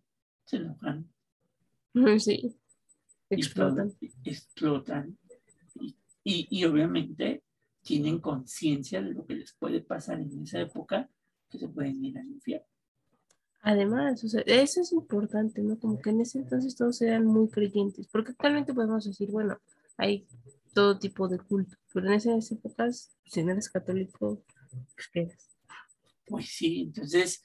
[0.46, 1.10] se enojan,
[2.20, 2.56] Sí.
[3.30, 3.92] Explotan.
[4.00, 5.18] y explotan.
[5.76, 7.44] Y, y- y obviamente
[7.82, 11.10] tienen conciencia de lo que les puede pasar en esa época,
[11.50, 12.66] que se pueden ir al infierno.
[13.62, 15.78] Además, o sea, eso es importante, ¿no?
[15.80, 19.60] Como que en ese entonces todos eran muy creyentes, porque actualmente podemos decir, bueno,
[19.98, 20.26] hay
[20.78, 24.44] todo tipo de culto, pero en esas épocas, si no eres católico,
[25.12, 25.58] pues.
[26.28, 27.44] Pues sí, entonces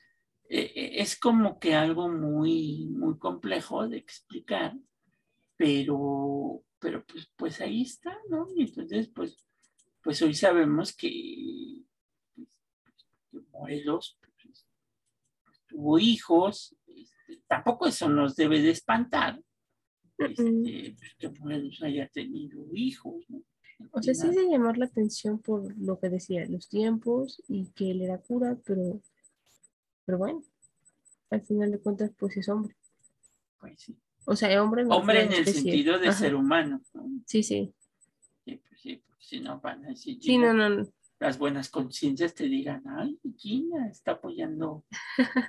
[0.51, 4.77] eh, eh, es como que algo muy, muy complejo de explicar,
[5.57, 8.49] pero, pero pues, pues ahí está, ¿no?
[8.55, 9.49] Y entonces, pues,
[10.03, 11.85] pues hoy sabemos que,
[12.35, 12.61] pues,
[13.31, 13.49] que
[14.43, 14.67] pues,
[15.69, 19.41] tuvo hijos, este, tampoco eso nos debe de espantar,
[20.27, 23.43] este, pues, que haya tenido hijos, ¿no?
[23.91, 27.67] O sea, sí es de llamar la atención por lo que decía, los tiempos y
[27.73, 29.01] que él era cura, pero,
[30.05, 30.43] pero bueno,
[31.31, 32.77] al final de cuentas, pues es hombre.
[33.59, 33.97] Pues sí.
[34.25, 36.19] O sea, hombre, Hombre en el sentido de Ajá.
[36.19, 37.11] ser humano, ¿no?
[37.27, 37.75] Sí, sí.
[38.45, 40.87] Sí, pues sí, porque si no van a decir, Sí, no, no.
[41.23, 44.85] Las buenas conciencias te digan, ay, Gina está apoyando,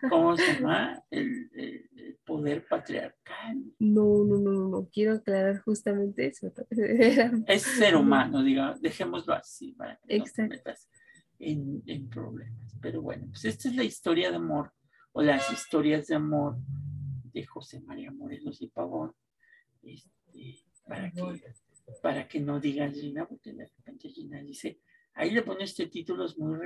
[0.08, 1.04] ¿cómo se llama?
[1.10, 1.90] El, el-
[2.26, 3.64] poder patriarcal.
[3.80, 4.90] No, no, no, no, no.
[4.94, 6.54] Quiero aclarar justamente eso.
[7.48, 10.50] Es ser humano, diga, dejémoslo así para que no te Exacto.
[10.56, 10.90] metas
[11.40, 12.78] en, en problemas.
[12.82, 14.72] Pero bueno, pues esta es la historia de amor
[15.12, 16.58] o las historias de amor
[17.34, 19.12] de José María Morelos y Pavón.
[19.82, 21.42] Este, para, que,
[22.02, 24.80] para que no digan Gina, porque de repente Gina dice,
[25.16, 26.57] ahí le pone este títulos muy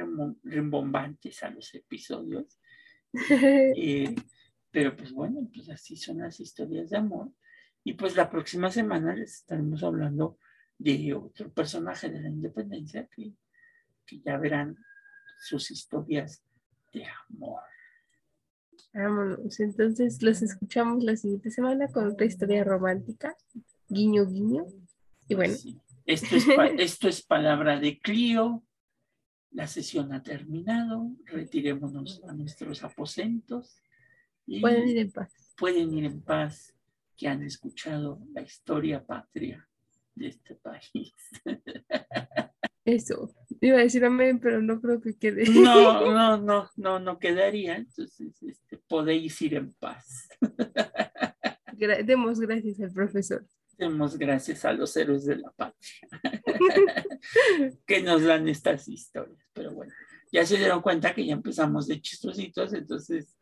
[0.44, 2.60] rimbombantes a los episodios.
[3.80, 4.14] Eh,
[4.70, 7.32] pero pues bueno, pues así son las historias de amor.
[7.84, 10.38] Y pues la próxima semana les estaremos hablando
[10.78, 13.34] de otro personaje de la independencia que,
[14.06, 14.78] que ya verán
[15.40, 16.44] sus historias
[16.94, 17.62] de amor.
[18.94, 19.60] Vámonos.
[19.60, 23.36] Entonces los escuchamos la siguiente semana con otra historia romántica.
[23.90, 24.66] Guiño, guiño.
[25.28, 25.80] Y bueno, sí.
[26.08, 26.48] Esto es,
[26.80, 28.64] esto es palabra de Clio.
[29.52, 31.12] La sesión ha terminado.
[31.26, 33.84] Retirémonos a nuestros aposentos.
[34.46, 35.54] Y pueden ir en paz.
[35.58, 36.74] pueden ir en paz
[37.18, 39.68] que han escuchado la historia patria
[40.16, 41.14] de este país.
[42.86, 43.36] Eso.
[43.60, 45.44] Iba a decir amén, pero no creo que quede.
[45.50, 47.76] No, no, no, no, no quedaría.
[47.76, 50.30] Entonces, este, podéis ir en paz.
[52.06, 53.46] Demos gracias al profesor.
[53.78, 56.10] Demos gracias a los héroes de la patria
[57.86, 59.38] que nos dan estas historias.
[59.54, 59.94] Pero bueno,
[60.32, 63.38] ya se dieron cuenta que ya empezamos de chistositos, entonces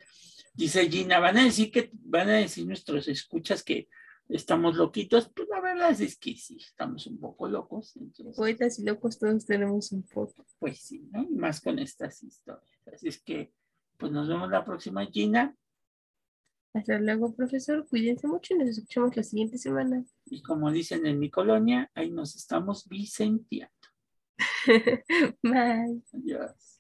[0.54, 3.88] dice Gina, van a decir que van a decir nuestros escuchas que
[4.30, 8.84] estamos loquitos, pues la verdad es que sí, estamos un poco locos, entonces Poetas y
[8.84, 10.46] locos todos tenemos un poco.
[10.60, 11.24] pues sí, ¿no?
[11.24, 12.80] Y más con estas historias.
[12.92, 13.54] Así es que,
[13.98, 15.56] pues nos vemos la próxima, Gina,
[16.76, 17.88] Hasta luego, profesor.
[17.88, 20.04] Cuídense mucho y nos escuchamos la siguiente semana.
[20.26, 23.72] y como dicen en mi colonia, ahí nos estamos vicenteando.
[25.42, 26.04] Bye.
[26.14, 26.75] Adiós.